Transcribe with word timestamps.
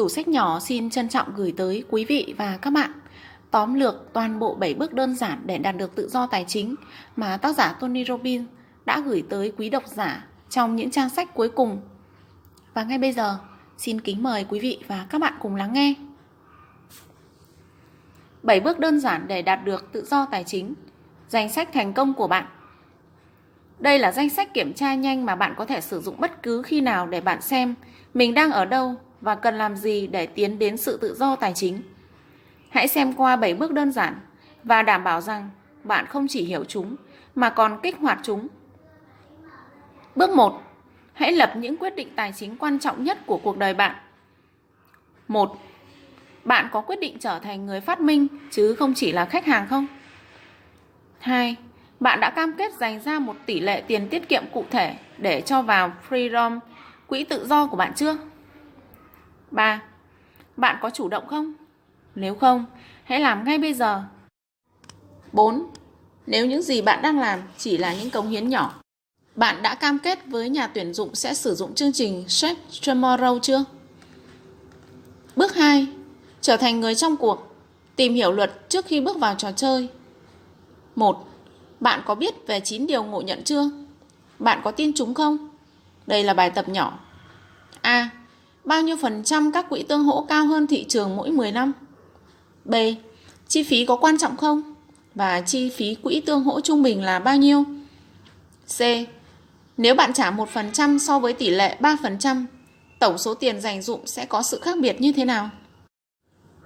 Tủ 0.00 0.08
sách 0.08 0.28
nhỏ 0.28 0.60
xin 0.60 0.90
trân 0.90 1.08
trọng 1.08 1.34
gửi 1.36 1.54
tới 1.56 1.84
quý 1.90 2.04
vị 2.04 2.34
và 2.38 2.58
các 2.62 2.70
bạn 2.70 2.90
tóm 3.50 3.74
lược 3.74 3.94
toàn 4.12 4.38
bộ 4.38 4.54
7 4.54 4.74
bước 4.74 4.92
đơn 4.92 5.16
giản 5.16 5.42
để 5.44 5.58
đạt 5.58 5.76
được 5.76 5.94
tự 5.94 6.08
do 6.08 6.26
tài 6.26 6.44
chính 6.48 6.74
mà 7.16 7.36
tác 7.36 7.56
giả 7.56 7.72
Tony 7.72 8.04
Robbins 8.04 8.44
đã 8.84 9.00
gửi 9.00 9.24
tới 9.28 9.52
quý 9.56 9.70
độc 9.70 9.86
giả 9.86 10.26
trong 10.50 10.76
những 10.76 10.90
trang 10.90 11.10
sách 11.10 11.34
cuối 11.34 11.48
cùng. 11.48 11.80
Và 12.74 12.84
ngay 12.84 12.98
bây 12.98 13.12
giờ, 13.12 13.38
xin 13.78 14.00
kính 14.00 14.22
mời 14.22 14.46
quý 14.48 14.60
vị 14.60 14.78
và 14.86 15.06
các 15.10 15.20
bạn 15.20 15.34
cùng 15.40 15.56
lắng 15.56 15.72
nghe. 15.72 15.94
7 18.42 18.60
bước 18.60 18.78
đơn 18.78 19.00
giản 19.00 19.28
để 19.28 19.42
đạt 19.42 19.64
được 19.64 19.92
tự 19.92 20.04
do 20.04 20.26
tài 20.30 20.44
chính. 20.44 20.74
Danh 21.28 21.48
sách 21.48 21.68
thành 21.72 21.92
công 21.92 22.14
của 22.14 22.28
bạn. 22.28 22.46
Đây 23.78 23.98
là 23.98 24.12
danh 24.12 24.30
sách 24.30 24.54
kiểm 24.54 24.74
tra 24.74 24.94
nhanh 24.94 25.26
mà 25.26 25.34
bạn 25.34 25.54
có 25.56 25.64
thể 25.64 25.80
sử 25.80 26.00
dụng 26.00 26.20
bất 26.20 26.42
cứ 26.42 26.62
khi 26.62 26.80
nào 26.80 27.06
để 27.06 27.20
bạn 27.20 27.42
xem 27.42 27.74
mình 28.14 28.34
đang 28.34 28.52
ở 28.52 28.64
đâu 28.64 28.96
và 29.20 29.34
cần 29.34 29.54
làm 29.54 29.76
gì 29.76 30.06
để 30.06 30.26
tiến 30.26 30.58
đến 30.58 30.76
sự 30.76 30.96
tự 30.96 31.14
do 31.14 31.36
tài 31.36 31.52
chính. 31.54 31.82
Hãy 32.68 32.88
xem 32.88 33.12
qua 33.12 33.36
7 33.36 33.54
bước 33.54 33.72
đơn 33.72 33.92
giản 33.92 34.14
và 34.64 34.82
đảm 34.82 35.04
bảo 35.04 35.20
rằng 35.20 35.50
bạn 35.84 36.06
không 36.06 36.26
chỉ 36.28 36.44
hiểu 36.44 36.64
chúng 36.64 36.96
mà 37.34 37.50
còn 37.50 37.80
kích 37.82 37.98
hoạt 37.98 38.18
chúng. 38.22 38.48
Bước 40.16 40.30
1. 40.30 40.62
Hãy 41.12 41.32
lập 41.32 41.52
những 41.56 41.76
quyết 41.76 41.96
định 41.96 42.08
tài 42.16 42.32
chính 42.36 42.56
quan 42.56 42.78
trọng 42.78 43.04
nhất 43.04 43.18
của 43.26 43.38
cuộc 43.38 43.58
đời 43.58 43.74
bạn. 43.74 43.96
1. 45.28 45.58
Bạn 46.44 46.68
có 46.72 46.80
quyết 46.80 47.00
định 47.00 47.16
trở 47.18 47.38
thành 47.38 47.66
người 47.66 47.80
phát 47.80 48.00
minh 48.00 48.26
chứ 48.50 48.74
không 48.74 48.94
chỉ 48.94 49.12
là 49.12 49.24
khách 49.24 49.46
hàng 49.46 49.66
không? 49.68 49.86
2. 51.18 51.56
Bạn 52.00 52.20
đã 52.20 52.30
cam 52.30 52.52
kết 52.52 52.72
dành 52.74 53.00
ra 53.00 53.18
một 53.18 53.36
tỷ 53.46 53.60
lệ 53.60 53.80
tiền 53.80 54.08
tiết 54.08 54.28
kiệm 54.28 54.44
cụ 54.52 54.64
thể 54.70 54.94
để 55.18 55.40
cho 55.40 55.62
vào 55.62 55.92
Freedom, 56.08 56.58
quỹ 57.06 57.24
tự 57.24 57.46
do 57.46 57.66
của 57.66 57.76
bạn 57.76 57.92
chưa? 57.96 58.16
3. 59.50 59.82
Bạn 60.56 60.76
có 60.80 60.90
chủ 60.90 61.08
động 61.08 61.26
không? 61.26 61.52
Nếu 62.14 62.34
không, 62.34 62.66
hãy 63.04 63.20
làm 63.20 63.44
ngay 63.44 63.58
bây 63.58 63.74
giờ. 63.74 64.02
4. 65.32 65.66
Nếu 66.26 66.46
những 66.46 66.62
gì 66.62 66.82
bạn 66.82 67.02
đang 67.02 67.18
làm 67.18 67.40
chỉ 67.58 67.78
là 67.78 67.94
những 67.94 68.10
cống 68.10 68.28
hiến 68.28 68.48
nhỏ, 68.48 68.82
bạn 69.36 69.62
đã 69.62 69.74
cam 69.74 69.98
kết 69.98 70.18
với 70.26 70.48
nhà 70.48 70.66
tuyển 70.66 70.94
dụng 70.94 71.14
sẽ 71.14 71.34
sử 71.34 71.54
dụng 71.54 71.74
chương 71.74 71.92
trình 71.92 72.28
Shape 72.28 72.60
Tomorrow 72.70 73.38
chưa? 73.38 73.64
Bước 75.36 75.54
2. 75.54 75.86
Trở 76.40 76.56
thành 76.56 76.80
người 76.80 76.94
trong 76.94 77.16
cuộc. 77.16 77.54
Tìm 77.96 78.14
hiểu 78.14 78.32
luật 78.32 78.68
trước 78.68 78.86
khi 78.86 79.00
bước 79.00 79.18
vào 79.18 79.34
trò 79.34 79.52
chơi. 79.52 79.88
1. 80.96 81.28
Bạn 81.80 82.02
có 82.06 82.14
biết 82.14 82.46
về 82.46 82.60
9 82.60 82.86
điều 82.86 83.04
ngộ 83.04 83.20
nhận 83.20 83.44
chưa? 83.44 83.70
Bạn 84.38 84.60
có 84.64 84.70
tin 84.70 84.92
chúng 84.94 85.14
không? 85.14 85.48
Đây 86.06 86.24
là 86.24 86.34
bài 86.34 86.50
tập 86.50 86.68
nhỏ. 86.68 86.98
A. 87.80 88.10
Bao 88.70 88.82
nhiêu 88.82 88.96
phần 88.96 89.22
trăm 89.24 89.52
các 89.52 89.68
quỹ 89.68 89.82
tương 89.82 90.04
hỗ 90.04 90.24
cao 90.28 90.46
hơn 90.46 90.66
thị 90.66 90.84
trường 90.88 91.16
mỗi 91.16 91.30
10 91.30 91.52
năm? 91.52 91.72
B. 92.64 92.74
Chi 93.48 93.62
phí 93.62 93.86
có 93.86 93.96
quan 93.96 94.18
trọng 94.18 94.36
không? 94.36 94.74
Và 95.14 95.40
chi 95.40 95.70
phí 95.70 95.94
quỹ 95.94 96.20
tương 96.20 96.44
hỗ 96.44 96.60
trung 96.60 96.82
bình 96.82 97.02
là 97.02 97.18
bao 97.18 97.36
nhiêu? 97.36 97.64
C. 98.78 98.80
Nếu 99.76 99.94
bạn 99.94 100.12
trả 100.12 100.30
1% 100.30 100.98
so 100.98 101.18
với 101.18 101.32
tỷ 101.32 101.50
lệ 101.50 101.76
3%, 101.80 102.44
tổng 102.98 103.18
số 103.18 103.34
tiền 103.34 103.60
dành 103.60 103.82
dụng 103.82 104.06
sẽ 104.06 104.26
có 104.26 104.42
sự 104.42 104.60
khác 104.62 104.78
biệt 104.80 105.00
như 105.00 105.12
thế 105.12 105.24
nào? 105.24 105.50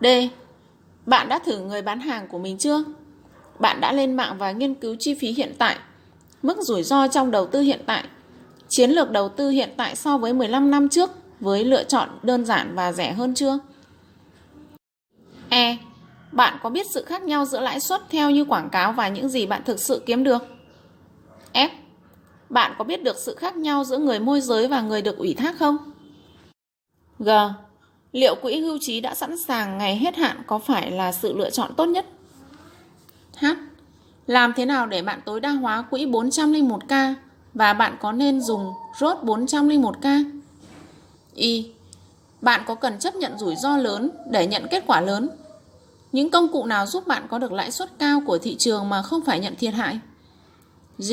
D. 0.01 0.07
Bạn 1.07 1.29
đã 1.29 1.39
thử 1.39 1.59
người 1.59 1.83
bán 1.83 2.01
hàng 2.01 2.29
của 2.29 2.39
mình 2.39 2.59
chưa? 2.59 2.85
Bạn 3.59 3.81
đã 3.81 3.93
lên 3.93 4.15
mạng 4.15 4.37
và 4.39 4.53
nghiên 4.53 4.75
cứu 4.75 4.97
chi 4.99 5.15
phí 5.15 5.29
hiện 5.29 5.55
tại, 5.59 5.77
mức 6.43 6.57
rủi 6.61 6.83
ro 6.83 7.09
trong 7.09 7.31
đầu 7.31 7.47
tư 7.47 7.61
hiện 7.61 7.81
tại, 7.87 8.05
chiến 8.69 8.91
lược 8.91 9.11
đầu 9.11 9.29
tư 9.29 9.51
hiện 9.51 9.71
tại 9.77 9.97
so 9.97 10.19
với 10.19 10.33
15 10.33 10.71
năm 10.71 10.89
trước 10.89 11.11
với 11.45 11.65
lựa 11.65 11.85
chọn 11.85 12.09
đơn 12.23 12.45
giản 12.45 12.75
và 12.75 12.93
rẻ 12.93 13.13
hơn 13.13 13.35
chưa? 13.35 13.59
E. 15.49 15.77
Bạn 16.33 16.59
có 16.63 16.71
biết 16.71 16.87
sự 16.91 17.05
khác 17.05 17.23
nhau 17.23 17.45
giữa 17.45 17.61
lãi 17.61 17.81
suất 17.81 18.03
theo 18.11 18.31
như 18.31 18.45
quảng 18.45 18.71
cáo 18.71 18.93
và 18.93 19.09
những 19.09 19.29
gì 19.29 19.47
bạn 19.47 19.63
thực 19.65 19.81
sự 19.81 20.03
kiếm 20.07 20.25
được? 20.25 20.43
F. 21.53 21.69
Bạn 22.49 22.75
có 22.79 22.85
biết 22.85 23.03
được 23.03 23.17
sự 23.19 23.35
khác 23.35 23.57
nhau 23.57 23.85
giữa 23.85 23.99
người 23.99 24.21
môi 24.21 24.41
giới 24.41 24.69
và 24.69 24.81
người 24.81 25.03
được 25.03 25.19
ủy 25.19 25.35
thác 25.35 25.59
không? 25.59 25.77
G. 27.19 27.31
Liệu 28.13 28.35
quỹ 28.35 28.61
hưu 28.61 28.79
trí 28.81 29.01
đã 29.01 29.15
sẵn 29.15 29.39
sàng 29.39 29.79
ngày 29.79 29.97
hết 29.97 30.17
hạn 30.17 30.43
có 30.47 30.59
phải 30.59 30.91
là 30.91 31.13
sự 31.13 31.33
lựa 31.33 31.51
chọn 31.51 31.75
tốt 31.75 31.85
nhất? 31.85 32.07
H. 33.37 33.47
Làm 34.27 34.53
thế 34.57 34.67
nào 34.67 34.87
để 34.87 35.03
bạn 35.03 35.21
tối 35.25 35.41
đa 35.41 35.51
hóa 35.51 35.83
quỹ 35.83 36.07
401k 36.07 37.15
và 37.55 37.73
bạn 37.73 37.97
có 38.01 38.13
nên 38.13 38.41
dùng 38.41 38.73
rốt 39.01 39.17
401k? 39.23 40.41
Y. 41.35 41.73
Bạn 42.41 42.63
có 42.67 42.75
cần 42.75 42.99
chấp 42.99 43.15
nhận 43.15 43.39
rủi 43.39 43.57
ro 43.57 43.77
lớn 43.77 44.11
để 44.31 44.47
nhận 44.47 44.67
kết 44.71 44.85
quả 44.87 45.01
lớn? 45.01 45.29
Những 46.13 46.31
công 46.31 46.53
cụ 46.53 46.67
nào 46.67 46.87
giúp 46.87 47.07
bạn 47.07 47.27
có 47.31 47.39
được 47.39 47.53
lãi 47.53 47.71
suất 47.71 47.99
cao 47.99 48.23
của 48.27 48.39
thị 48.39 48.57
trường 48.59 48.89
mà 48.89 49.03
không 49.03 49.25
phải 49.25 49.41
nhận 49.41 49.57
thiệt 49.57 49.75
hại? 49.75 49.99
G. 50.99 51.13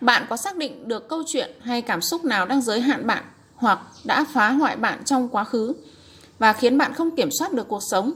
Bạn 0.00 0.26
có 0.30 0.36
xác 0.36 0.56
định 0.56 0.88
được 0.88 1.08
câu 1.08 1.22
chuyện 1.26 1.50
hay 1.60 1.82
cảm 1.82 2.00
xúc 2.02 2.24
nào 2.24 2.46
đang 2.46 2.62
giới 2.62 2.80
hạn 2.80 3.06
bạn 3.06 3.24
hoặc 3.54 3.80
đã 4.04 4.24
phá 4.32 4.50
hoại 4.50 4.76
bạn 4.76 5.04
trong 5.04 5.28
quá 5.28 5.44
khứ 5.44 5.74
và 6.38 6.52
khiến 6.52 6.78
bạn 6.78 6.94
không 6.94 7.16
kiểm 7.16 7.28
soát 7.38 7.52
được 7.52 7.68
cuộc 7.68 7.82
sống? 7.82 8.12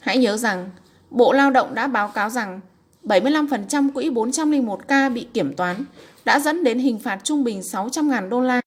Hãy 0.00 0.18
nhớ 0.18 0.36
rằng, 0.36 0.70
Bộ 1.10 1.32
Lao 1.32 1.50
động 1.50 1.74
đã 1.74 1.86
báo 1.86 2.08
cáo 2.08 2.30
rằng 2.30 2.60
75% 3.06 3.92
quỹ 3.92 4.10
401k 4.10 5.12
bị 5.12 5.26
kiểm 5.34 5.54
toán 5.56 5.84
đã 6.24 6.40
dẫn 6.40 6.64
đến 6.64 6.78
hình 6.78 6.98
phạt 6.98 7.20
trung 7.24 7.44
bình 7.44 7.60
600.000 7.60 8.28
đô 8.28 8.40
la. 8.40 8.60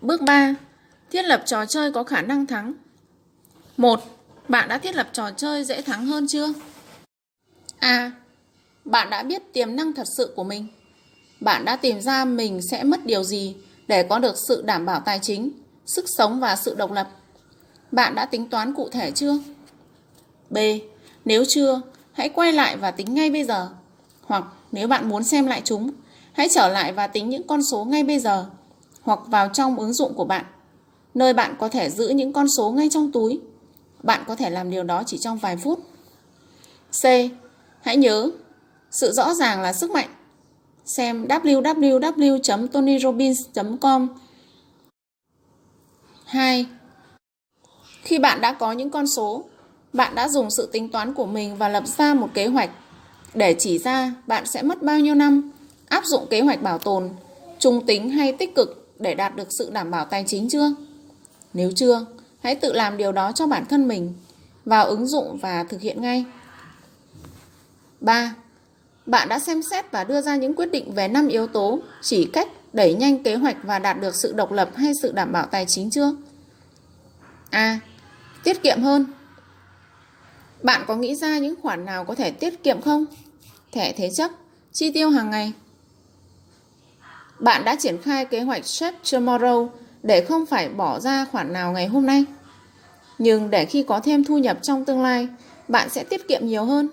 Bước 0.00 0.20
3. 0.20 0.54
Thiết 1.10 1.22
lập 1.22 1.42
trò 1.46 1.66
chơi 1.66 1.92
có 1.92 2.04
khả 2.04 2.22
năng 2.22 2.46
thắng. 2.46 2.72
1. 3.76 4.00
Bạn 4.48 4.68
đã 4.68 4.78
thiết 4.78 4.94
lập 4.94 5.08
trò 5.12 5.30
chơi 5.30 5.64
dễ 5.64 5.82
thắng 5.82 6.06
hơn 6.06 6.26
chưa? 6.28 6.52
A. 7.78 8.12
Bạn 8.84 9.10
đã 9.10 9.22
biết 9.22 9.52
tiềm 9.52 9.76
năng 9.76 9.92
thật 9.92 10.06
sự 10.16 10.32
của 10.36 10.44
mình. 10.44 10.66
Bạn 11.40 11.64
đã 11.64 11.76
tìm 11.76 12.00
ra 12.00 12.24
mình 12.24 12.60
sẽ 12.70 12.84
mất 12.84 13.06
điều 13.06 13.24
gì 13.24 13.56
để 13.88 14.02
có 14.02 14.18
được 14.18 14.34
sự 14.48 14.62
đảm 14.62 14.86
bảo 14.86 15.00
tài 15.00 15.18
chính, 15.22 15.50
sức 15.86 16.04
sống 16.18 16.40
và 16.40 16.56
sự 16.56 16.74
độc 16.74 16.92
lập. 16.92 17.08
Bạn 17.92 18.14
đã 18.14 18.26
tính 18.26 18.48
toán 18.48 18.74
cụ 18.74 18.88
thể 18.88 19.10
chưa? 19.10 19.38
B. 20.50 20.58
Nếu 21.24 21.44
chưa, 21.48 21.80
hãy 22.12 22.28
quay 22.28 22.52
lại 22.52 22.76
và 22.76 22.90
tính 22.90 23.14
ngay 23.14 23.30
bây 23.30 23.44
giờ. 23.44 23.68
Hoặc 24.22 24.44
nếu 24.72 24.88
bạn 24.88 25.08
muốn 25.08 25.24
xem 25.24 25.46
lại 25.46 25.62
chúng, 25.64 25.90
hãy 26.32 26.48
trở 26.48 26.68
lại 26.68 26.92
và 26.92 27.06
tính 27.06 27.28
những 27.28 27.46
con 27.46 27.62
số 27.62 27.84
ngay 27.84 28.02
bây 28.02 28.18
giờ. 28.18 28.46
Hoặc 29.02 29.20
vào 29.26 29.48
trong 29.48 29.78
ứng 29.78 29.92
dụng 29.92 30.14
của 30.14 30.24
bạn, 30.24 30.44
nơi 31.14 31.32
bạn 31.32 31.56
có 31.58 31.68
thể 31.68 31.90
giữ 31.90 32.08
những 32.08 32.32
con 32.32 32.46
số 32.56 32.70
ngay 32.70 32.88
trong 32.90 33.12
túi. 33.12 33.40
Bạn 34.02 34.24
có 34.26 34.36
thể 34.36 34.50
làm 34.50 34.70
điều 34.70 34.82
đó 34.82 35.02
chỉ 35.06 35.18
trong 35.18 35.38
vài 35.38 35.56
phút. 35.56 35.80
C. 37.02 37.04
Hãy 37.82 37.96
nhớ, 37.96 38.30
sự 38.90 39.12
rõ 39.12 39.34
ràng 39.34 39.62
là 39.62 39.72
sức 39.72 39.90
mạnh. 39.90 40.08
Xem 40.84 41.26
www.tonyrobins.com 41.26 44.08
2. 46.24 46.66
Khi 48.02 48.18
bạn 48.18 48.40
đã 48.40 48.52
có 48.52 48.72
những 48.72 48.90
con 48.90 49.06
số, 49.06 49.44
bạn 49.92 50.14
đã 50.14 50.28
dùng 50.28 50.50
sự 50.50 50.68
tính 50.72 50.88
toán 50.88 51.14
của 51.14 51.26
mình 51.26 51.56
và 51.56 51.68
lập 51.68 51.86
ra 51.86 52.14
một 52.14 52.28
kế 52.34 52.46
hoạch 52.46 52.70
để 53.34 53.56
chỉ 53.58 53.78
ra 53.78 54.14
bạn 54.26 54.46
sẽ 54.46 54.62
mất 54.62 54.82
bao 54.82 55.00
nhiêu 55.00 55.14
năm 55.14 55.52
áp 55.92 56.04
dụng 56.06 56.26
kế 56.30 56.40
hoạch 56.40 56.62
bảo 56.62 56.78
tồn, 56.78 57.10
trung 57.58 57.86
tính 57.86 58.10
hay 58.10 58.32
tích 58.32 58.54
cực 58.54 58.94
để 58.98 59.14
đạt 59.14 59.36
được 59.36 59.48
sự 59.58 59.70
đảm 59.70 59.90
bảo 59.90 60.04
tài 60.04 60.24
chính 60.26 60.48
chưa? 60.48 60.74
Nếu 61.54 61.72
chưa, 61.76 62.06
hãy 62.42 62.54
tự 62.54 62.72
làm 62.72 62.96
điều 62.96 63.12
đó 63.12 63.32
cho 63.32 63.46
bản 63.46 63.66
thân 63.66 63.88
mình, 63.88 64.14
vào 64.64 64.86
ứng 64.86 65.06
dụng 65.06 65.38
và 65.42 65.64
thực 65.64 65.80
hiện 65.80 66.02
ngay. 66.02 66.24
3. 68.00 68.34
Bạn 69.06 69.28
đã 69.28 69.38
xem 69.38 69.62
xét 69.62 69.90
và 69.90 70.04
đưa 70.04 70.20
ra 70.20 70.36
những 70.36 70.54
quyết 70.54 70.70
định 70.70 70.94
về 70.94 71.08
5 71.08 71.28
yếu 71.28 71.46
tố 71.46 71.78
chỉ 72.02 72.24
cách 72.32 72.48
đẩy 72.72 72.94
nhanh 72.94 73.22
kế 73.22 73.34
hoạch 73.34 73.56
và 73.62 73.78
đạt 73.78 74.00
được 74.00 74.14
sự 74.14 74.32
độc 74.32 74.52
lập 74.52 74.70
hay 74.76 74.92
sự 75.02 75.12
đảm 75.12 75.32
bảo 75.32 75.46
tài 75.46 75.66
chính 75.66 75.90
chưa? 75.90 76.16
A. 77.50 77.80
Tiết 78.44 78.62
kiệm 78.62 78.82
hơn. 78.82 79.06
Bạn 80.62 80.84
có 80.86 80.96
nghĩ 80.96 81.14
ra 81.14 81.38
những 81.38 81.54
khoản 81.62 81.84
nào 81.84 82.04
có 82.04 82.14
thể 82.14 82.30
tiết 82.30 82.62
kiệm 82.62 82.80
không? 82.80 83.04
Thẻ 83.72 83.92
thế 83.92 84.10
chấp, 84.10 84.30
chi 84.72 84.92
tiêu 84.92 85.10
hàng 85.10 85.30
ngày. 85.30 85.52
Bạn 87.38 87.64
đã 87.64 87.76
triển 87.76 88.02
khai 88.02 88.24
kế 88.24 88.40
hoạch 88.40 88.66
Shape 88.66 88.98
Tomorrow 89.04 89.68
để 90.02 90.24
không 90.28 90.46
phải 90.46 90.68
bỏ 90.68 91.00
ra 91.00 91.24
khoản 91.24 91.52
nào 91.52 91.72
ngày 91.72 91.86
hôm 91.86 92.06
nay. 92.06 92.24
Nhưng 93.18 93.50
để 93.50 93.64
khi 93.64 93.82
có 93.82 94.00
thêm 94.00 94.24
thu 94.24 94.38
nhập 94.38 94.58
trong 94.62 94.84
tương 94.84 95.02
lai, 95.02 95.28
bạn 95.68 95.88
sẽ 95.90 96.04
tiết 96.04 96.28
kiệm 96.28 96.46
nhiều 96.46 96.64
hơn. 96.64 96.88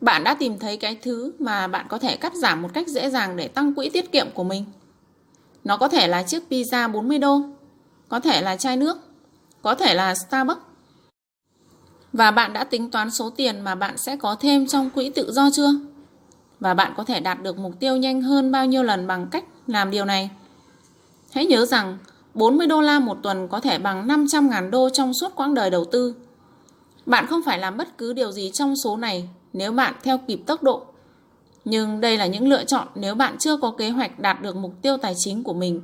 Bạn 0.00 0.24
đã 0.24 0.34
tìm 0.34 0.58
thấy 0.58 0.76
cái 0.76 0.98
thứ 1.02 1.32
mà 1.38 1.66
bạn 1.66 1.86
có 1.88 1.98
thể 1.98 2.16
cắt 2.16 2.34
giảm 2.34 2.62
một 2.62 2.68
cách 2.74 2.88
dễ 2.88 3.10
dàng 3.10 3.36
để 3.36 3.48
tăng 3.48 3.74
quỹ 3.74 3.88
tiết 3.88 4.12
kiệm 4.12 4.26
của 4.34 4.44
mình. 4.44 4.64
Nó 5.64 5.76
có 5.76 5.88
thể 5.88 6.08
là 6.08 6.22
chiếc 6.22 6.42
pizza 6.50 6.92
40 6.92 7.18
đô, 7.18 7.40
có 8.08 8.20
thể 8.20 8.42
là 8.42 8.56
chai 8.56 8.76
nước, 8.76 8.98
có 9.62 9.74
thể 9.74 9.94
là 9.94 10.14
Starbucks. 10.14 10.67
Và 12.18 12.30
bạn 12.30 12.52
đã 12.52 12.64
tính 12.64 12.90
toán 12.90 13.10
số 13.10 13.30
tiền 13.30 13.60
mà 13.60 13.74
bạn 13.74 13.98
sẽ 13.98 14.16
có 14.16 14.34
thêm 14.34 14.66
trong 14.66 14.90
quỹ 14.90 15.10
tự 15.10 15.32
do 15.32 15.50
chưa? 15.52 15.70
Và 16.60 16.74
bạn 16.74 16.92
có 16.96 17.04
thể 17.04 17.20
đạt 17.20 17.42
được 17.42 17.58
mục 17.58 17.72
tiêu 17.80 17.96
nhanh 17.96 18.22
hơn 18.22 18.52
bao 18.52 18.66
nhiêu 18.66 18.82
lần 18.82 19.06
bằng 19.06 19.26
cách 19.30 19.44
làm 19.66 19.90
điều 19.90 20.04
này? 20.04 20.30
Hãy 21.32 21.46
nhớ 21.46 21.66
rằng 21.66 21.98
40 22.34 22.66
đô 22.66 22.80
la 22.80 22.98
một 22.98 23.18
tuần 23.22 23.48
có 23.48 23.60
thể 23.60 23.78
bằng 23.78 24.08
500.000 24.08 24.70
đô 24.70 24.90
trong 24.90 25.14
suốt 25.14 25.34
quãng 25.34 25.54
đời 25.54 25.70
đầu 25.70 25.84
tư. 25.84 26.14
Bạn 27.06 27.26
không 27.26 27.42
phải 27.42 27.58
làm 27.58 27.76
bất 27.76 27.98
cứ 27.98 28.12
điều 28.12 28.32
gì 28.32 28.50
trong 28.54 28.76
số 28.76 28.96
này 28.96 29.28
nếu 29.52 29.72
bạn 29.72 29.94
theo 30.02 30.18
kịp 30.18 30.40
tốc 30.46 30.62
độ. 30.62 30.86
Nhưng 31.64 32.00
đây 32.00 32.16
là 32.18 32.26
những 32.26 32.48
lựa 32.48 32.64
chọn 32.64 32.88
nếu 32.94 33.14
bạn 33.14 33.36
chưa 33.38 33.56
có 33.56 33.70
kế 33.70 33.90
hoạch 33.90 34.18
đạt 34.18 34.42
được 34.42 34.56
mục 34.56 34.74
tiêu 34.82 34.96
tài 34.96 35.14
chính 35.16 35.44
của 35.44 35.54
mình. 35.54 35.80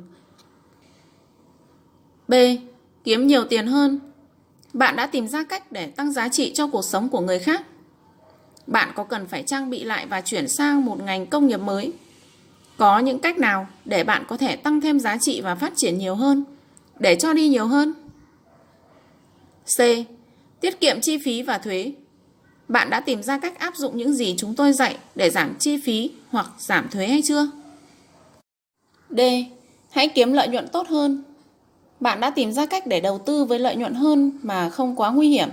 B. 2.29 2.35
Kiếm 3.05 3.27
nhiều 3.27 3.45
tiền 3.45 3.67
hơn. 3.67 4.01
Bạn 4.75 4.97
đã 4.97 5.07
tìm 5.07 5.29
ra 5.29 5.45
cách 5.45 5.73
để 5.73 5.87
tăng 5.87 6.13
giá 6.13 6.29
trị 6.29 6.53
cho 6.55 6.67
cuộc 6.67 6.85
sống 6.85 7.09
của 7.09 7.21
người 7.21 7.39
khác. 7.39 7.63
Bạn 8.67 8.93
có 8.95 9.05
cần 9.05 9.27
phải 9.27 9.43
trang 9.43 9.71
bị 9.71 9.85
lại 9.85 10.07
và 10.07 10.21
chuyển 10.21 10.49
sang 10.49 10.85
một 10.85 11.03
ngành 11.05 11.27
công 11.27 11.47
nghiệp 11.47 11.61
mới? 11.61 11.93
Có 12.77 12.99
những 12.99 13.19
cách 13.19 13.39
nào 13.39 13.67
để 13.85 14.05
bạn 14.05 14.25
có 14.29 14.37
thể 14.37 14.57
tăng 14.57 14.81
thêm 14.81 15.01
giá 15.01 15.17
trị 15.21 15.41
và 15.41 15.55
phát 15.55 15.73
triển 15.77 15.99
nhiều 15.99 16.15
hơn, 16.15 16.45
để 16.99 17.17
cho 17.17 17.33
đi 17.33 17.49
nhiều 17.49 17.67
hơn? 17.67 17.95
C. 19.77 19.81
Tiết 20.61 20.81
kiệm 20.81 21.01
chi 21.01 21.19
phí 21.25 21.43
và 21.43 21.59
thuế. 21.59 21.93
Bạn 22.69 22.91
đã 22.91 23.01
tìm 23.01 23.23
ra 23.23 23.39
cách 23.39 23.59
áp 23.59 23.77
dụng 23.77 23.97
những 23.97 24.15
gì 24.15 24.35
chúng 24.39 24.55
tôi 24.55 24.73
dạy 24.73 24.97
để 25.15 25.31
giảm 25.31 25.55
chi 25.59 25.79
phí 25.85 26.11
hoặc 26.29 26.47
giảm 26.59 26.89
thuế 26.89 27.07
hay 27.07 27.23
chưa? 27.23 27.51
D. 29.11 29.21
Hãy 29.91 30.09
kiếm 30.09 30.33
lợi 30.33 30.49
nhuận 30.49 30.69
tốt 30.69 30.89
hơn. 30.89 31.23
Bạn 32.05 32.21
đã 32.21 32.31
tìm 32.31 32.53
ra 32.53 32.67
cách 32.67 32.87
để 32.87 33.01
đầu 33.01 33.19
tư 33.19 33.45
với 33.45 33.59
lợi 33.59 33.77
nhuận 33.77 33.95
hơn 33.95 34.33
mà 34.43 34.71
không 34.71 34.97
quá 34.97 35.11
nguy 35.11 35.29
hiểm. 35.29 35.49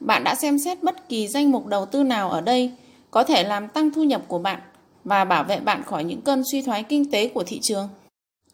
Bạn 0.00 0.24
đã 0.24 0.34
xem 0.34 0.58
xét 0.58 0.82
bất 0.82 1.08
kỳ 1.08 1.28
danh 1.28 1.50
mục 1.50 1.66
đầu 1.66 1.86
tư 1.86 2.02
nào 2.02 2.30
ở 2.30 2.40
đây 2.40 2.72
có 3.10 3.24
thể 3.24 3.44
làm 3.44 3.68
tăng 3.68 3.90
thu 3.90 4.04
nhập 4.04 4.22
của 4.28 4.38
bạn 4.38 4.60
và 5.04 5.24
bảo 5.24 5.44
vệ 5.44 5.60
bạn 5.60 5.82
khỏi 5.82 6.04
những 6.04 6.20
cơn 6.20 6.42
suy 6.52 6.62
thoái 6.62 6.82
kinh 6.82 7.10
tế 7.10 7.28
của 7.28 7.44
thị 7.46 7.60
trường. 7.62 7.88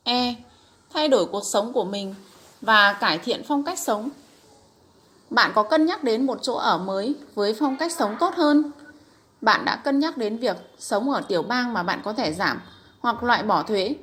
E. 0.04 0.34
Thay 0.94 1.08
đổi 1.08 1.26
cuộc 1.26 1.42
sống 1.52 1.72
của 1.72 1.84
mình 1.84 2.14
và 2.60 2.92
cải 2.92 3.18
thiện 3.18 3.42
phong 3.48 3.64
cách 3.64 3.78
sống. 3.78 4.08
Bạn 5.30 5.50
có 5.54 5.62
cân 5.62 5.86
nhắc 5.86 6.04
đến 6.04 6.26
một 6.26 6.38
chỗ 6.42 6.54
ở 6.54 6.78
mới 6.78 7.14
với 7.34 7.54
phong 7.58 7.76
cách 7.76 7.92
sống 7.92 8.16
tốt 8.20 8.34
hơn? 8.34 8.70
Bạn 9.40 9.64
đã 9.64 9.76
cân 9.76 9.98
nhắc 9.98 10.16
đến 10.16 10.38
việc 10.38 10.56
sống 10.78 11.10
ở 11.10 11.20
tiểu 11.20 11.42
bang 11.42 11.72
mà 11.72 11.82
bạn 11.82 12.00
có 12.04 12.12
thể 12.12 12.32
giảm 12.32 12.60
hoặc 13.00 13.22
loại 13.22 13.42
bỏ 13.42 13.62
thuế 13.62 13.94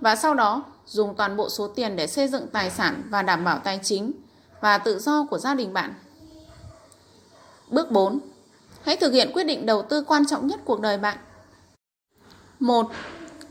và 0.00 0.16
sau 0.16 0.34
đó 0.34 0.62
dùng 0.90 1.14
toàn 1.14 1.36
bộ 1.36 1.48
số 1.48 1.68
tiền 1.68 1.96
để 1.96 2.06
xây 2.06 2.28
dựng 2.28 2.46
tài 2.52 2.70
sản 2.70 3.02
và 3.10 3.22
đảm 3.22 3.44
bảo 3.44 3.58
tài 3.58 3.80
chính 3.82 4.12
và 4.60 4.78
tự 4.78 4.98
do 4.98 5.26
của 5.30 5.38
gia 5.38 5.54
đình 5.54 5.72
bạn. 5.72 5.94
Bước 7.68 7.90
4. 7.90 8.20
Hãy 8.82 8.96
thực 8.96 9.12
hiện 9.12 9.30
quyết 9.32 9.44
định 9.44 9.66
đầu 9.66 9.82
tư 9.82 10.04
quan 10.06 10.26
trọng 10.26 10.46
nhất 10.46 10.60
cuộc 10.64 10.80
đời 10.80 10.98
bạn. 10.98 11.18
1. 12.60 12.90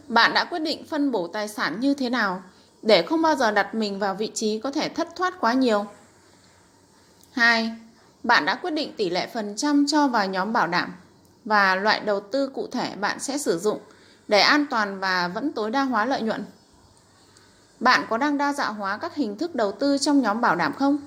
Bạn 0.08 0.34
đã 0.34 0.44
quyết 0.44 0.60
định 0.60 0.86
phân 0.86 1.12
bổ 1.12 1.28
tài 1.28 1.48
sản 1.48 1.80
như 1.80 1.94
thế 1.94 2.10
nào 2.10 2.44
để 2.82 3.02
không 3.02 3.22
bao 3.22 3.36
giờ 3.36 3.52
đặt 3.52 3.76
mình 3.76 4.00
vào 4.00 4.16
vị 4.16 4.32
trí 4.34 4.60
có 4.60 4.72
thể 4.72 4.90
thất 4.90 5.08
thoát 5.16 5.40
quá 5.40 5.54
nhiều. 5.54 5.86
2. 7.32 7.72
Bạn 8.24 8.46
đã 8.46 8.56
quyết 8.56 8.72
định 8.72 8.94
tỷ 8.98 9.10
lệ 9.10 9.28
phần 9.34 9.56
trăm 9.58 9.86
cho 9.88 10.08
vào 10.08 10.28
nhóm 10.28 10.54
bảo 10.54 10.68
đảm 10.68 10.94
và 11.46 11.76
loại 11.76 12.00
đầu 12.00 12.20
tư 12.20 12.48
cụ 12.48 12.68
thể 12.72 12.96
bạn 12.96 13.20
sẽ 13.20 13.38
sử 13.38 13.60
dụng 13.60 13.80
để 14.28 14.40
an 14.40 14.66
toàn 14.70 15.00
và 15.00 15.28
vẫn 15.28 15.52
tối 15.52 15.72
đa 15.72 15.84
hóa 15.84 16.06
lợi 16.06 16.22
nhuận. 16.22 16.46
Bạn 17.80 18.06
có 18.10 18.18
đang 18.18 18.38
đa 18.38 18.54
dạng 18.54 18.76
hóa 18.76 18.98
các 18.98 19.16
hình 19.16 19.38
thức 19.38 19.56
đầu 19.56 19.72
tư 19.72 19.98
trong 19.98 20.22
nhóm 20.22 20.42
bảo 20.42 20.56
đảm 20.56 20.74
không? 20.74 20.98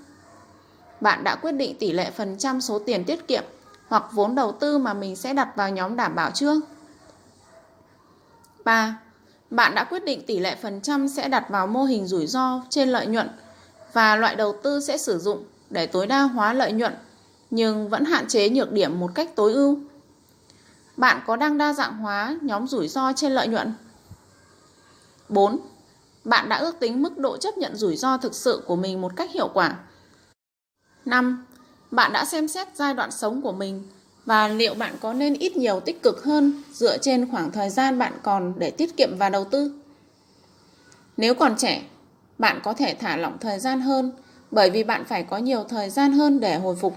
Bạn 1.01 1.25
đã 1.25 1.37
quyết 1.37 1.53
định 1.53 1.79
tỷ 1.79 1.93
lệ 1.93 2.11
phần 2.11 2.39
trăm 2.39 2.61
số 2.61 2.79
tiền 2.79 3.05
tiết 3.05 3.29
kiệm 3.29 3.45
hoặc 3.89 4.05
vốn 4.13 4.35
đầu 4.35 4.53
tư 4.53 4.79
mà 4.79 4.95
mình 4.95 5.17
sẽ 5.17 5.35
đặt 5.35 5.57
vào 5.57 5.71
nhóm 5.71 5.97
đảm 5.97 6.15
bảo 6.15 6.31
chưa? 6.31 6.61
3. 8.65 8.99
Bạn 9.51 9.75
đã 9.75 9.85
quyết 9.85 10.05
định 10.05 10.27
tỷ 10.27 10.39
lệ 10.39 10.57
phần 10.63 10.81
trăm 10.81 11.09
sẽ 11.09 11.29
đặt 11.29 11.45
vào 11.49 11.67
mô 11.67 11.85
hình 11.85 12.07
rủi 12.07 12.27
ro 12.27 12.63
trên 12.71 12.89
lợi 12.89 13.07
nhuận 13.07 13.31
và 13.93 14.17
loại 14.17 14.37
đầu 14.37 14.55
tư 14.63 14.81
sẽ 14.81 14.99
sử 14.99 15.19
dụng 15.19 15.45
để 15.71 15.87
tối 15.87 16.07
đa 16.07 16.23
hóa 16.23 16.53
lợi 16.53 16.73
nhuận, 16.73 16.95
nhưng 17.51 17.89
vẫn 17.89 18.05
hạn 18.05 18.29
chế 18.29 18.49
nhược 18.49 18.73
điểm 18.73 19.01
một 19.01 19.11
cách 19.15 19.37
tối 19.37 19.53
ưu. 19.53 19.79
Bạn 20.97 21.21
có 21.27 21.37
đang 21.37 21.59
đa 21.59 21.73
dạng 21.73 21.97
hóa 21.97 22.37
nhóm 22.43 22.67
rủi 22.67 22.89
ro 22.89 23.13
trên 23.13 23.33
lợi 23.33 23.49
nhuận? 23.49 23.75
4. 25.29 25.59
Bạn 26.25 26.49
đã 26.49 26.57
ước 26.57 26.81
tính 26.81 27.03
mức 27.03 27.19
độ 27.19 27.37
chấp 27.37 27.59
nhận 27.59 27.77
rủi 27.77 27.97
ro 27.97 28.17
thực 28.17 28.35
sự 28.35 28.63
của 28.67 28.77
mình 28.77 29.01
một 29.01 29.13
cách 29.17 29.31
hiệu 29.33 29.49
quả. 29.55 29.79
5. 31.05 31.45
Bạn 31.91 32.13
đã 32.13 32.25
xem 32.25 32.49
xét 32.49 32.69
giai 32.75 32.95
đoạn 32.95 33.11
sống 33.11 33.43
của 33.43 33.53
mình 33.53 33.83
và 34.25 34.49
liệu 34.49 34.75
bạn 34.75 34.95
có 35.01 35.13
nên 35.13 35.35
ít 35.35 35.57
nhiều 35.57 35.81
tích 35.81 36.03
cực 36.03 36.25
hơn 36.25 36.63
dựa 36.73 36.99
trên 36.99 37.31
khoảng 37.31 37.51
thời 37.51 37.71
gian 37.71 37.99
bạn 37.99 38.13
còn 38.23 38.55
để 38.57 38.71
tiết 38.71 38.97
kiệm 38.97 39.19
và 39.19 39.29
đầu 39.29 39.45
tư? 39.45 39.73
Nếu 41.17 41.35
còn 41.35 41.57
trẻ, 41.59 41.83
bạn 42.39 42.61
có 42.65 42.73
thể 42.73 42.95
thả 42.95 43.17
lỏng 43.17 43.39
thời 43.41 43.59
gian 43.59 43.81
hơn 43.81 44.13
bởi 44.51 44.71
vì 44.71 44.85
bạn 44.85 45.05
phải 45.05 45.23
có 45.23 45.39
nhiều 45.39 45.65
thời 45.65 45.91
gian 45.91 46.13
hơn 46.13 46.41
để 46.41 46.59
hồi 46.59 46.77
phục. 46.77 46.97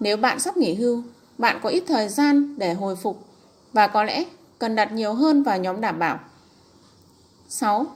Nếu 0.00 0.16
bạn 0.16 0.40
sắp 0.40 0.56
nghỉ 0.56 0.74
hưu, 0.74 1.02
bạn 1.38 1.60
có 1.62 1.68
ít 1.68 1.84
thời 1.86 2.08
gian 2.08 2.58
để 2.58 2.74
hồi 2.74 2.96
phục 2.96 3.24
và 3.72 3.86
có 3.86 4.04
lẽ 4.04 4.24
cần 4.58 4.74
đặt 4.74 4.92
nhiều 4.92 5.14
hơn 5.14 5.42
vào 5.42 5.58
nhóm 5.58 5.80
đảm 5.80 5.98
bảo. 5.98 6.20
6. 7.48 7.86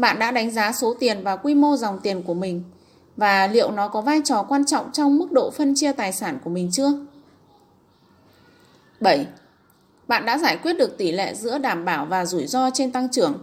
Bạn 0.00 0.18
đã 0.18 0.30
đánh 0.30 0.50
giá 0.50 0.72
số 0.72 0.94
tiền 0.94 1.20
và 1.22 1.36
quy 1.36 1.54
mô 1.54 1.76
dòng 1.76 1.98
tiền 2.02 2.22
của 2.22 2.34
mình 2.34 2.62
và 3.16 3.46
liệu 3.46 3.70
nó 3.70 3.88
có 3.88 4.00
vai 4.00 4.20
trò 4.24 4.42
quan 4.42 4.64
trọng 4.64 4.92
trong 4.92 5.18
mức 5.18 5.32
độ 5.32 5.50
phân 5.50 5.74
chia 5.74 5.92
tài 5.92 6.12
sản 6.12 6.38
của 6.44 6.50
mình 6.50 6.68
chưa? 6.72 6.92
7. 9.00 9.26
Bạn 10.08 10.26
đã 10.26 10.38
giải 10.38 10.56
quyết 10.56 10.72
được 10.72 10.98
tỷ 10.98 11.12
lệ 11.12 11.34
giữa 11.34 11.58
đảm 11.58 11.84
bảo 11.84 12.06
và 12.06 12.26
rủi 12.26 12.46
ro 12.46 12.70
trên 12.70 12.92
tăng 12.92 13.08
trưởng. 13.08 13.38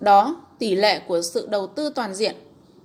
Đó, 0.00 0.40
tỷ 0.58 0.74
lệ 0.74 1.00
của 1.08 1.22
sự 1.22 1.46
đầu 1.50 1.66
tư 1.66 1.92
toàn 1.94 2.14
diện 2.14 2.36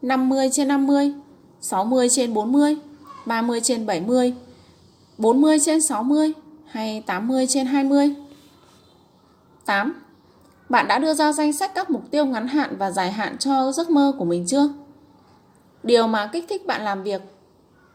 50 0.01 0.49
trên 0.51 0.67
50, 0.67 1.13
60 1.61 2.09
trên 2.09 2.33
40, 2.33 2.77
30 3.25 3.61
trên 3.61 3.85
70, 3.85 4.33
40 5.17 5.59
trên 5.59 5.81
60 5.81 6.33
hay 6.65 7.03
80 7.05 7.47
trên 7.47 7.65
20. 7.65 8.15
8. 9.65 10.04
Bạn 10.69 10.87
đã 10.87 10.99
đưa 10.99 11.13
ra 11.13 11.31
danh 11.31 11.53
sách 11.53 11.71
các 11.75 11.89
mục 11.89 12.11
tiêu 12.11 12.25
ngắn 12.25 12.47
hạn 12.47 12.75
và 12.77 12.91
dài 12.91 13.11
hạn 13.11 13.37
cho 13.37 13.71
giấc 13.71 13.89
mơ 13.89 14.13
của 14.19 14.25
mình 14.25 14.45
chưa? 14.47 14.69
Điều 15.83 16.07
mà 16.07 16.29
kích 16.33 16.45
thích 16.49 16.65
bạn 16.65 16.81
làm 16.81 17.03
việc, 17.03 17.21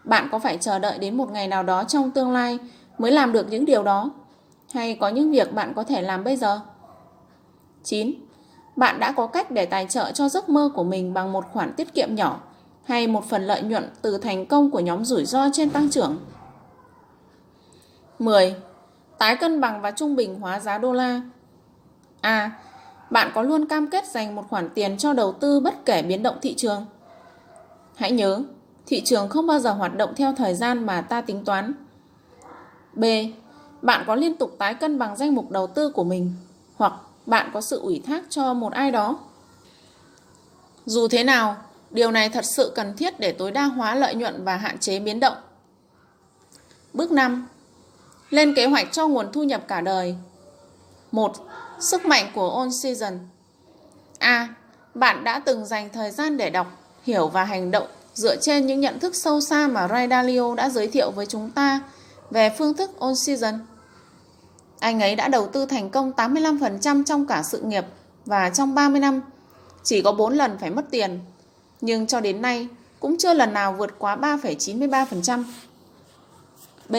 bạn 0.05 0.29
có 0.33 0.39
phải 0.39 0.59
chờ 0.59 0.79
đợi 0.79 0.99
đến 0.99 1.17
một 1.17 1.31
ngày 1.31 1.49
nào 1.49 1.63
đó 1.63 1.85
trong 1.85 2.11
tương 2.11 2.33
lai 2.33 2.59
mới 2.99 3.13
làm 3.13 3.33
được 3.33 3.49
những 3.51 3.65
điều 3.65 3.83
đó? 3.83 4.11
Hay 4.73 4.95
có 5.01 5.09
những 5.09 5.33
việc 5.33 5.55
bạn 5.55 5.73
có 5.77 5.85
thể 5.85 6.03
làm 6.03 6.25
bây 6.25 6.37
giờ? 6.37 6.61
9. 7.83 8.15
Bạn 8.77 9.01
đã 9.01 9.13
có 9.13 9.27
cách 9.27 9.51
để 9.51 9.67
tài 9.67 9.87
trợ 9.87 10.13
cho 10.13 10.29
giấc 10.29 10.49
mơ 10.49 10.71
của 10.75 10.85
mình 10.85 11.15
bằng 11.15 11.33
một 11.33 11.45
khoản 11.53 11.73
tiết 11.73 11.95
kiệm 11.95 12.15
nhỏ 12.15 12.41
hay 12.85 13.07
một 13.07 13.25
phần 13.25 13.47
lợi 13.47 13.63
nhuận 13.63 13.91
từ 14.03 14.19
thành 14.19 14.47
công 14.47 14.71
của 14.71 14.81
nhóm 14.81 15.05
rủi 15.05 15.25
ro 15.25 15.49
trên 15.53 15.71
tăng 15.71 15.91
trưởng. 15.91 16.19
10. 18.19 18.55
Tái 19.19 19.37
cân 19.37 19.61
bằng 19.61 19.81
và 19.81 19.91
trung 19.91 20.17
bình 20.17 20.41
hóa 20.41 20.61
giá 20.61 20.79
đô 20.79 20.93
la. 20.93 21.21
A. 22.21 22.31
À, 22.31 22.51
bạn 23.11 23.31
có 23.35 23.43
luôn 23.43 23.67
cam 23.67 23.91
kết 23.91 24.07
dành 24.07 24.35
một 24.35 24.45
khoản 24.51 24.69
tiền 24.75 24.97
cho 24.97 25.13
đầu 25.13 25.33
tư 25.33 25.61
bất 25.61 25.85
kể 25.85 26.03
biến 26.03 26.23
động 26.23 26.37
thị 26.43 26.55
trường? 26.57 26.87
Hãy 27.97 28.13
nhớ, 28.13 28.43
thị 28.87 29.03
trường 29.05 29.29
không 29.29 29.47
bao 29.47 29.59
giờ 29.59 29.73
hoạt 29.73 29.97
động 29.97 30.15
theo 30.17 30.33
thời 30.37 30.55
gian 30.55 30.87
mà 30.87 31.01
ta 31.01 31.21
tính 31.21 31.45
toán. 31.45 31.73
B. 32.93 33.05
Bạn 33.83 34.05
có 34.07 34.15
liên 34.15 34.37
tục 34.37 34.57
tái 34.59 34.75
cân 34.75 34.99
bằng 34.99 35.17
danh 35.17 35.35
mục 35.35 35.51
đầu 35.51 35.67
tư 35.67 35.91
của 35.91 36.05
mình 36.05 36.33
hoặc 36.77 36.93
bạn 37.27 37.51
có 37.55 37.61
sự 37.61 37.81
ủy 37.81 38.03
thác 38.07 38.25
cho 38.31 38.55
một 38.55 38.73
ai 38.73 38.91
đó. 38.91 39.19
Dù 40.85 41.09
thế 41.09 41.25
nào, 41.25 41.57
điều 41.91 42.11
này 42.11 42.29
thật 42.29 42.45
sự 42.45 42.73
cần 42.75 42.97
thiết 42.97 43.21
để 43.21 43.33
tối 43.33 43.51
đa 43.51 43.65
hóa 43.65 43.95
lợi 43.95 44.15
nhuận 44.15 44.45
và 44.45 44.57
hạn 44.57 44.79
chế 44.79 44.99
biến 44.99 45.21
động. 45.21 45.37
Bước 46.93 47.13
5. 47.13 47.49
Lên 48.31 48.55
kế 48.55 48.67
hoạch 48.67 48.93
cho 48.93 49.09
nguồn 49.09 49.33
thu 49.33 49.43
nhập 49.43 49.63
cả 49.69 49.81
đời. 49.81 50.17
1. 51.13 51.33
Sức 51.81 52.07
mạnh 52.07 52.31
của 52.35 52.51
On 52.51 52.73
Season 52.73 53.19
A. 54.19 54.49
Bạn 54.95 55.25
đã 55.25 55.39
từng 55.39 55.67
dành 55.67 55.89
thời 55.93 56.11
gian 56.11 56.37
để 56.37 56.51
đọc, 56.51 56.67
hiểu 57.03 57.29
và 57.29 57.45
hành 57.45 57.71
động 57.71 57.87
dựa 58.15 58.37
trên 58.37 58.67
những 58.67 58.81
nhận 58.81 58.99
thức 58.99 59.15
sâu 59.15 59.41
xa 59.41 59.69
mà 59.69 59.89
Ray 59.89 60.09
Dalio 60.09 60.55
đã 60.55 60.69
giới 60.69 60.89
thiệu 60.89 61.11
với 61.11 61.27
chúng 61.27 61.51
ta 61.51 61.81
về 62.31 62.55
phương 62.59 62.75
thức 62.75 62.91
On 62.99 63.17
Season. 63.17 63.55
Anh 64.79 65.01
ấy 65.01 65.17
đã 65.17 65.29
đầu 65.29 65.47
tư 65.47 65.67
thành 65.67 65.91
công 65.91 66.13
85% 66.17 67.05
trong 67.05 67.27
cả 67.27 67.43
sự 67.43 67.61
nghiệp 67.61 67.85
và 68.27 68.51
trong 68.51 68.75
30 68.75 69.01
năm 69.01 69.21
chỉ 69.83 70.03
có 70.03 70.13
4 70.13 70.35
lần 70.35 70.59
phải 70.59 70.71
mất 70.71 70.85
tiền. 70.91 71.21
Nhưng 71.81 72.07
cho 72.07 72.21
đến 72.21 72.43
nay 72.43 72.69
cũng 73.01 73.19
chưa 73.19 73.35
lần 73.35 73.53
nào 73.53 73.73
vượt 73.73 73.99
quá 73.99 74.17
3,93%. 74.17 75.45
B. 76.89 76.97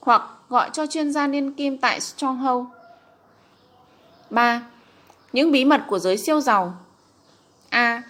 hoặc 0.00 0.22
gọi 0.48 0.70
cho 0.72 0.86
chuyên 0.86 1.12
gia 1.12 1.26
niên 1.26 1.52
kim 1.52 1.78
tại 1.78 2.00
Stronghold. 2.00 2.66
3. 4.30 4.62
Những 5.32 5.52
bí 5.52 5.64
mật 5.64 5.80
của 5.88 5.98
giới 5.98 6.16
siêu 6.16 6.40
giàu 6.40 6.74
A. 7.68 8.02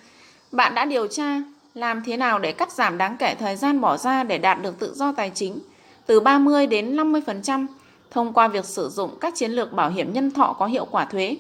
Bạn 0.53 0.75
đã 0.75 0.85
điều 0.85 1.07
tra 1.07 1.43
làm 1.75 2.03
thế 2.05 2.17
nào 2.17 2.39
để 2.39 2.53
cắt 2.53 2.73
giảm 2.73 2.99
đáng 2.99 3.17
kể 3.17 3.35
thời 3.35 3.57
gian 3.57 3.81
bỏ 3.81 3.97
ra 3.97 4.25
để 4.25 4.39
đạt 4.39 4.63
được 4.63 4.79
tự 4.79 4.93
do 4.95 5.13
tài 5.13 5.31
chính 5.35 5.59
từ 6.07 6.21
30 6.21 6.67
đến 6.67 6.97
50% 6.97 7.67
thông 8.13 8.33
qua 8.33 8.49
việc 8.49 8.65
sử 8.65 8.89
dụng 8.89 9.19
các 9.21 9.35
chiến 9.37 9.51
lược 9.53 9.73
bảo 9.73 9.91
hiểm 9.91 10.13
nhân 10.13 10.31
thọ 10.31 10.57
có 10.59 10.67
hiệu 10.67 10.85
quả 10.91 11.05
thuế. 11.05 11.37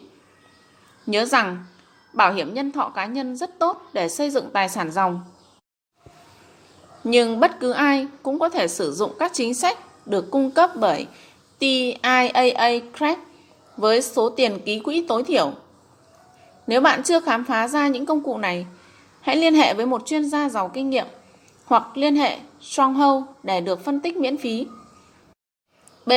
Nhớ 1.06 1.24
rằng, 1.24 1.64
bảo 2.12 2.32
hiểm 2.32 2.54
nhân 2.54 2.72
thọ 2.72 2.88
cá 2.88 3.06
nhân 3.06 3.36
rất 3.36 3.58
tốt 3.58 3.82
để 3.92 4.08
xây 4.08 4.30
dựng 4.30 4.50
tài 4.52 4.68
sản 4.68 4.90
dòng. 4.90 5.20
Nhưng 7.04 7.40
bất 7.40 7.60
cứ 7.60 7.70
ai 7.72 8.06
cũng 8.22 8.38
có 8.38 8.48
thể 8.48 8.68
sử 8.68 8.92
dụng 8.92 9.12
các 9.18 9.32
chính 9.34 9.54
sách 9.54 9.78
được 10.06 10.30
cung 10.30 10.50
cấp 10.50 10.70
bởi 10.76 11.06
TIAA 11.58 12.70
Crack 12.96 13.20
với 13.76 14.02
số 14.02 14.28
tiền 14.28 14.58
ký 14.64 14.80
quỹ 14.80 15.04
tối 15.08 15.24
thiểu. 15.24 15.52
Nếu 16.66 16.80
bạn 16.80 17.02
chưa 17.02 17.20
khám 17.20 17.44
phá 17.44 17.68
ra 17.68 17.88
những 17.88 18.06
công 18.06 18.20
cụ 18.20 18.38
này, 18.38 18.66
hãy 19.20 19.36
liên 19.36 19.54
hệ 19.54 19.74
với 19.74 19.86
một 19.86 20.06
chuyên 20.06 20.24
gia 20.24 20.48
giàu 20.48 20.70
kinh 20.74 20.90
nghiệm 20.90 21.06
hoặc 21.64 21.96
liên 21.96 22.16
hệ 22.16 22.38
Stronghold 22.60 23.24
để 23.42 23.60
được 23.60 23.84
phân 23.84 24.00
tích 24.00 24.16
miễn 24.16 24.36
phí. 24.36 24.66
B. 26.06 26.12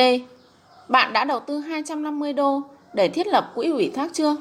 Bạn 0.88 1.12
đã 1.12 1.24
đầu 1.24 1.40
tư 1.40 1.58
250 1.58 2.32
đô 2.32 2.62
để 2.92 3.08
thiết 3.08 3.26
lập 3.26 3.52
quỹ 3.54 3.70
ủy 3.70 3.90
thác 3.94 4.10
chưa? 4.12 4.36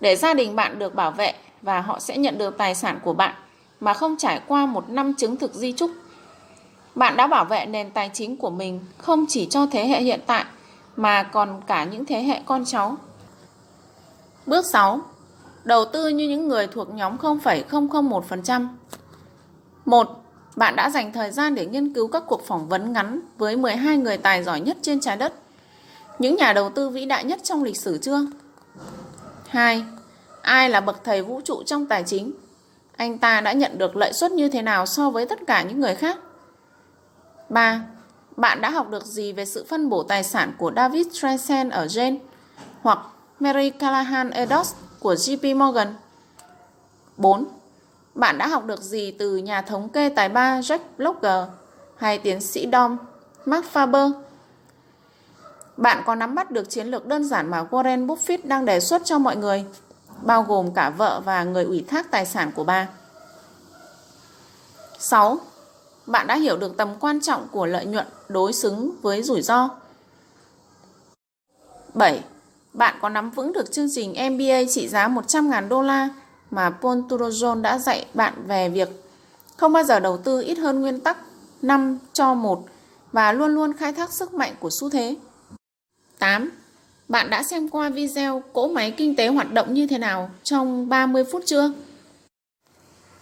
Để 0.00 0.16
gia 0.16 0.34
đình 0.34 0.56
bạn 0.56 0.78
được 0.78 0.94
bảo 0.94 1.10
vệ 1.10 1.34
và 1.62 1.80
họ 1.80 2.00
sẽ 2.00 2.16
nhận 2.16 2.38
được 2.38 2.58
tài 2.58 2.74
sản 2.74 2.98
của 3.02 3.12
bạn 3.12 3.34
mà 3.80 3.94
không 3.94 4.16
trải 4.16 4.40
qua 4.46 4.66
một 4.66 4.88
năm 4.88 5.14
chứng 5.14 5.36
thực 5.36 5.54
di 5.54 5.72
trúc. 5.72 5.90
Bạn 6.94 7.16
đã 7.16 7.26
bảo 7.26 7.44
vệ 7.44 7.66
nền 7.66 7.90
tài 7.90 8.10
chính 8.14 8.36
của 8.36 8.50
mình 8.50 8.80
không 8.98 9.24
chỉ 9.28 9.46
cho 9.50 9.66
thế 9.66 9.86
hệ 9.86 10.02
hiện 10.02 10.20
tại 10.26 10.44
mà 10.96 11.22
còn 11.22 11.60
cả 11.66 11.84
những 11.84 12.04
thế 12.04 12.22
hệ 12.22 12.40
con 12.46 12.64
cháu. 12.64 12.96
Bước 14.46 14.66
6. 14.66 15.00
Đầu 15.64 15.84
tư 15.84 16.08
như 16.08 16.28
những 16.28 16.48
người 16.48 16.66
thuộc 16.66 16.90
nhóm 16.90 17.16
0,001%. 17.16 18.66
1. 19.84 20.21
Bạn 20.56 20.76
đã 20.76 20.90
dành 20.90 21.12
thời 21.12 21.30
gian 21.30 21.54
để 21.54 21.66
nghiên 21.66 21.92
cứu 21.92 22.08
các 22.08 22.22
cuộc 22.26 22.46
phỏng 22.46 22.68
vấn 22.68 22.92
ngắn 22.92 23.20
với 23.38 23.56
12 23.56 23.96
người 23.96 24.16
tài 24.16 24.44
giỏi 24.44 24.60
nhất 24.60 24.76
trên 24.82 25.00
trái 25.00 25.16
đất, 25.16 25.32
những 26.18 26.36
nhà 26.36 26.52
đầu 26.52 26.70
tư 26.70 26.88
vĩ 26.88 27.06
đại 27.06 27.24
nhất 27.24 27.40
trong 27.42 27.62
lịch 27.62 27.76
sử 27.76 27.98
chưa? 27.98 28.26
2. 29.48 29.84
Ai 30.42 30.70
là 30.70 30.80
bậc 30.80 31.04
thầy 31.04 31.22
vũ 31.22 31.40
trụ 31.44 31.62
trong 31.62 31.86
tài 31.86 32.02
chính? 32.02 32.32
Anh 32.96 33.18
ta 33.18 33.40
đã 33.40 33.52
nhận 33.52 33.78
được 33.78 33.96
lợi 33.96 34.12
suất 34.12 34.32
như 34.32 34.48
thế 34.48 34.62
nào 34.62 34.86
so 34.86 35.10
với 35.10 35.26
tất 35.26 35.38
cả 35.46 35.62
những 35.62 35.80
người 35.80 35.94
khác? 35.94 36.18
3. 37.48 37.84
Bạn 38.36 38.60
đã 38.60 38.70
học 38.70 38.90
được 38.90 39.06
gì 39.06 39.32
về 39.32 39.44
sự 39.44 39.64
phân 39.68 39.88
bổ 39.88 40.02
tài 40.02 40.24
sản 40.24 40.52
của 40.58 40.72
David 40.76 41.06
Streisand 41.06 41.72
ở 41.72 41.86
Jane 41.86 42.18
hoặc 42.82 42.98
Mary 43.40 43.70
Callahan 43.70 44.30
Edos 44.30 44.74
của 45.00 45.14
JP 45.14 45.56
Morgan? 45.56 45.94
4. 47.16 47.44
Bạn 48.14 48.38
đã 48.38 48.46
học 48.46 48.64
được 48.64 48.80
gì 48.80 49.10
từ 49.10 49.36
nhà 49.36 49.62
thống 49.62 49.88
kê 49.88 50.08
tài 50.08 50.28
ba 50.28 50.60
Jack 50.60 50.78
Blogger 50.98 51.48
hay 51.96 52.18
tiến 52.18 52.40
sĩ 52.40 52.68
Dom 52.72 52.96
Mark 53.46 53.66
Faber? 53.72 54.12
Bạn 55.76 56.02
có 56.06 56.14
nắm 56.14 56.34
bắt 56.34 56.50
được 56.50 56.70
chiến 56.70 56.86
lược 56.86 57.06
đơn 57.06 57.24
giản 57.24 57.50
mà 57.50 57.64
Warren 57.70 58.06
Buffett 58.06 58.38
đang 58.44 58.64
đề 58.64 58.80
xuất 58.80 59.02
cho 59.04 59.18
mọi 59.18 59.36
người, 59.36 59.64
bao 60.22 60.42
gồm 60.42 60.74
cả 60.74 60.90
vợ 60.90 61.20
và 61.24 61.44
người 61.44 61.64
ủy 61.64 61.84
thác 61.88 62.10
tài 62.10 62.26
sản 62.26 62.52
của 62.54 62.64
bà? 62.64 62.88
6. 64.98 65.38
Bạn 66.06 66.26
đã 66.26 66.36
hiểu 66.36 66.56
được 66.56 66.76
tầm 66.76 66.88
quan 67.00 67.20
trọng 67.20 67.48
của 67.48 67.66
lợi 67.66 67.86
nhuận 67.86 68.06
đối 68.28 68.52
xứng 68.52 68.90
với 69.02 69.22
rủi 69.22 69.42
ro. 69.42 69.68
7. 71.94 72.24
Bạn 72.72 72.94
có 73.00 73.08
nắm 73.08 73.30
vững 73.30 73.52
được 73.52 73.72
chương 73.72 73.88
trình 73.94 74.10
MBA 74.10 74.70
trị 74.70 74.88
giá 74.88 75.08
100.000 75.08 75.68
đô 75.68 75.82
la 75.82 76.08
mà 76.52 76.70
Paul 76.70 76.98
Turozon 77.08 77.62
đã 77.62 77.78
dạy 77.78 78.06
bạn 78.14 78.34
về 78.46 78.68
việc 78.68 78.88
không 79.56 79.72
bao 79.72 79.84
giờ 79.84 80.00
đầu 80.00 80.16
tư 80.16 80.40
ít 80.40 80.58
hơn 80.58 80.80
nguyên 80.80 81.00
tắc 81.00 81.16
5 81.62 81.98
cho 82.12 82.34
1 82.34 82.66
và 83.12 83.32
luôn 83.32 83.54
luôn 83.54 83.72
khai 83.72 83.92
thác 83.92 84.12
sức 84.12 84.34
mạnh 84.34 84.54
của 84.60 84.70
xu 84.80 84.90
thế. 84.90 85.16
8. 86.18 86.50
Bạn 87.08 87.30
đã 87.30 87.42
xem 87.42 87.68
qua 87.68 87.90
video 87.90 88.42
cỗ 88.52 88.68
máy 88.68 88.90
kinh 88.90 89.16
tế 89.16 89.28
hoạt 89.28 89.52
động 89.52 89.74
như 89.74 89.86
thế 89.86 89.98
nào 89.98 90.30
trong 90.42 90.88
30 90.88 91.24
phút 91.32 91.42
chưa? 91.46 91.72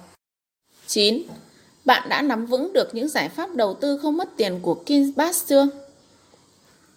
9. 0.86 1.22
Bạn 1.84 2.08
đã 2.08 2.22
nắm 2.22 2.46
vững 2.46 2.72
được 2.72 2.94
những 2.94 3.08
giải 3.08 3.28
pháp 3.28 3.54
đầu 3.54 3.74
tư 3.74 3.98
không 4.02 4.16
mất 4.16 4.28
tiền 4.36 4.58
của 4.62 4.74
Kinbass 4.74 5.46
chưa? 5.46 5.68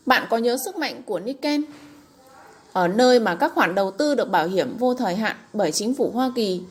Bạn 0.10 0.28
có 0.30 0.38
nhớ 0.38 0.58
sức 0.66 0.78
mạnh 0.78 1.02
của 1.06 1.20
Nikken? 1.20 1.64
Ở 2.74 2.88
nơi 2.88 3.20
mà 3.20 3.36
các 3.36 3.52
khoản 3.56 3.76
đầu 3.76 3.92
tư 3.92 4.16
được 4.16 4.30
bảo 4.30 4.48
hiểm 4.48 4.78
vô 4.78 4.94
thời 4.94 5.16
hạn 5.16 5.36
bởi 5.54 5.72
chính 5.72 5.94
phủ 5.94 6.12
Hoa 6.14 6.32
Kỳ 6.36 6.62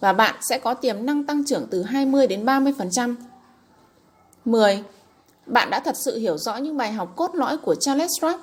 và 0.00 0.12
bạn 0.12 0.34
sẽ 0.40 0.58
có 0.58 0.74
tiềm 0.74 1.06
năng 1.06 1.24
tăng 1.24 1.44
trưởng 1.44 1.66
từ 1.70 1.82
20 1.82 2.26
đến 2.26 2.44
30%. 2.44 3.14
10. 4.44 4.84
Bạn 5.46 5.70
đã 5.70 5.80
thật 5.80 5.96
sự 5.96 6.18
hiểu 6.18 6.38
rõ 6.38 6.56
những 6.56 6.76
bài 6.76 6.92
học 6.92 7.12
cốt 7.16 7.34
lõi 7.34 7.58
của 7.58 7.74
Charles 7.74 8.10
Schwab 8.20 8.38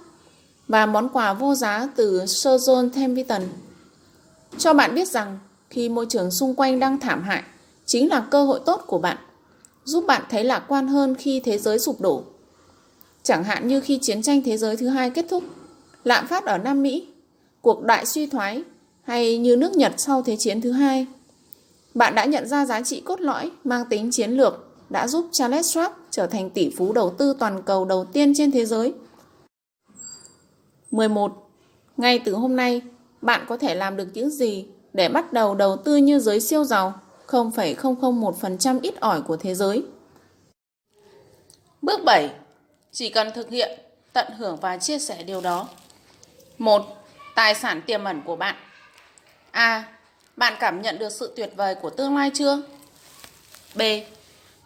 và 0.67 0.85
món 0.85 1.09
quà 1.09 1.33
vô 1.33 1.55
giá 1.55 1.87
từ 1.95 2.25
Sir 2.25 2.69
John 2.69 2.89
Templeton. 2.89 3.41
Cho 4.57 4.73
bạn 4.73 4.95
biết 4.95 5.07
rằng 5.07 5.39
khi 5.69 5.89
môi 5.89 6.05
trường 6.09 6.31
xung 6.31 6.55
quanh 6.55 6.79
đang 6.79 6.99
thảm 6.99 7.23
hại 7.23 7.43
chính 7.85 8.09
là 8.09 8.27
cơ 8.31 8.43
hội 8.43 8.59
tốt 8.65 8.83
của 8.87 8.99
bạn, 8.99 9.17
giúp 9.83 10.05
bạn 10.07 10.23
thấy 10.29 10.43
lạc 10.43 10.63
quan 10.67 10.87
hơn 10.87 11.15
khi 11.15 11.39
thế 11.39 11.57
giới 11.57 11.79
sụp 11.79 12.01
đổ. 12.01 12.23
Chẳng 13.23 13.43
hạn 13.43 13.67
như 13.67 13.81
khi 13.81 13.99
chiến 14.01 14.21
tranh 14.21 14.41
thế 14.45 14.57
giới 14.57 14.77
thứ 14.77 14.87
hai 14.87 15.09
kết 15.09 15.25
thúc, 15.29 15.43
lạm 16.03 16.27
phát 16.27 16.45
ở 16.45 16.57
Nam 16.57 16.83
Mỹ, 16.83 17.07
cuộc 17.61 17.83
đại 17.83 18.05
suy 18.05 18.27
thoái 18.27 18.63
hay 19.03 19.37
như 19.37 19.55
nước 19.55 19.75
Nhật 19.75 19.93
sau 19.97 20.21
Thế 20.21 20.35
chiến 20.39 20.61
thứ 20.61 20.71
hai. 20.71 21.07
Bạn 21.93 22.15
đã 22.15 22.25
nhận 22.25 22.47
ra 22.47 22.65
giá 22.65 22.81
trị 22.81 23.01
cốt 23.05 23.21
lõi 23.21 23.51
mang 23.63 23.85
tính 23.89 24.11
chiến 24.11 24.31
lược 24.31 24.67
đã 24.89 25.07
giúp 25.07 25.27
Charles 25.31 25.77
Schwab 25.77 25.89
trở 26.09 26.27
thành 26.27 26.49
tỷ 26.49 26.69
phú 26.77 26.93
đầu 26.93 27.09
tư 27.09 27.35
toàn 27.39 27.61
cầu 27.65 27.85
đầu 27.85 28.05
tiên 28.05 28.33
trên 28.35 28.51
thế 28.51 28.65
giới. 28.65 28.93
11. 30.91 31.49
Ngay 31.97 32.19
từ 32.19 32.33
hôm 32.33 32.55
nay, 32.55 32.81
bạn 33.21 33.45
có 33.47 33.57
thể 33.57 33.75
làm 33.75 33.97
được 33.97 34.07
những 34.13 34.29
gì 34.29 34.65
để 34.93 35.09
bắt 35.09 35.33
đầu 35.33 35.55
đầu 35.55 35.77
tư 35.77 35.95
như 35.95 36.19
giới 36.19 36.39
siêu 36.39 36.63
giàu 36.63 36.93
0,001% 37.27 38.79
ít 38.81 38.99
ỏi 38.99 39.21
của 39.21 39.37
thế 39.37 39.55
giới? 39.55 39.83
Bước 41.81 41.99
7. 42.05 42.29
Chỉ 42.91 43.09
cần 43.09 43.31
thực 43.35 43.49
hiện, 43.49 43.79
tận 44.13 44.27
hưởng 44.37 44.57
và 44.57 44.77
chia 44.77 44.99
sẻ 44.99 45.23
điều 45.23 45.41
đó. 45.41 45.67
1. 46.57 47.05
Tài 47.35 47.55
sản 47.55 47.81
tiềm 47.81 48.03
ẩn 48.03 48.21
của 48.25 48.35
bạn. 48.35 48.55
A. 49.51 49.83
Bạn 50.37 50.53
cảm 50.59 50.81
nhận 50.81 50.99
được 50.99 51.09
sự 51.09 51.33
tuyệt 51.35 51.51
vời 51.55 51.75
của 51.75 51.89
tương 51.89 52.17
lai 52.17 52.31
chưa? 52.33 52.61
B. 53.75 53.81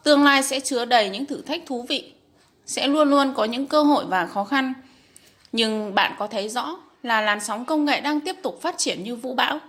Tương 0.03 0.23
lai 0.23 0.43
sẽ 0.43 0.59
chứa 0.59 0.85
đầy 0.85 1.09
những 1.09 1.25
thử 1.25 1.41
thách 1.41 1.61
thú 1.65 1.85
vị, 1.89 2.13
sẽ 2.65 2.87
luôn 2.87 3.09
luôn 3.09 3.33
có 3.35 3.43
những 3.45 3.67
cơ 3.67 3.83
hội 3.83 4.05
và 4.05 4.25
khó 4.25 4.43
khăn. 4.43 4.73
Nhưng 5.51 5.95
bạn 5.95 6.15
có 6.19 6.27
thấy 6.27 6.49
rõ 6.49 6.77
là 7.03 7.21
làn 7.21 7.39
sóng 7.39 7.65
công 7.65 7.85
nghệ 7.85 8.01
đang 8.01 8.21
tiếp 8.21 8.35
tục 8.43 8.61
phát 8.61 8.75
triển 8.77 9.03
như 9.03 9.15
vũ 9.15 9.33
bão, 9.33 9.59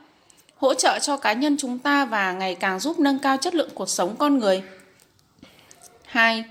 hỗ 0.57 0.75
trợ 0.75 0.99
cho 0.99 1.17
cá 1.17 1.33
nhân 1.33 1.57
chúng 1.59 1.79
ta 1.79 2.05
và 2.05 2.33
ngày 2.33 2.55
càng 2.55 2.81
giúp 2.81 2.99
nâng 2.99 3.19
cao 3.19 3.37
chất 3.37 3.55
lượng 3.55 3.71
cuộc 3.75 3.89
sống 3.89 4.17
con 4.17 4.39
người. 4.39 4.63
2. 6.05 6.45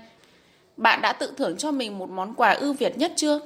Bạn 0.76 1.02
đã 1.02 1.12
tự 1.12 1.32
thưởng 1.36 1.56
cho 1.56 1.70
mình 1.70 1.98
một 1.98 2.10
món 2.10 2.34
quà 2.34 2.50
ưu 2.50 2.72
việt 2.72 2.98
nhất 2.98 3.12
chưa? 3.16 3.40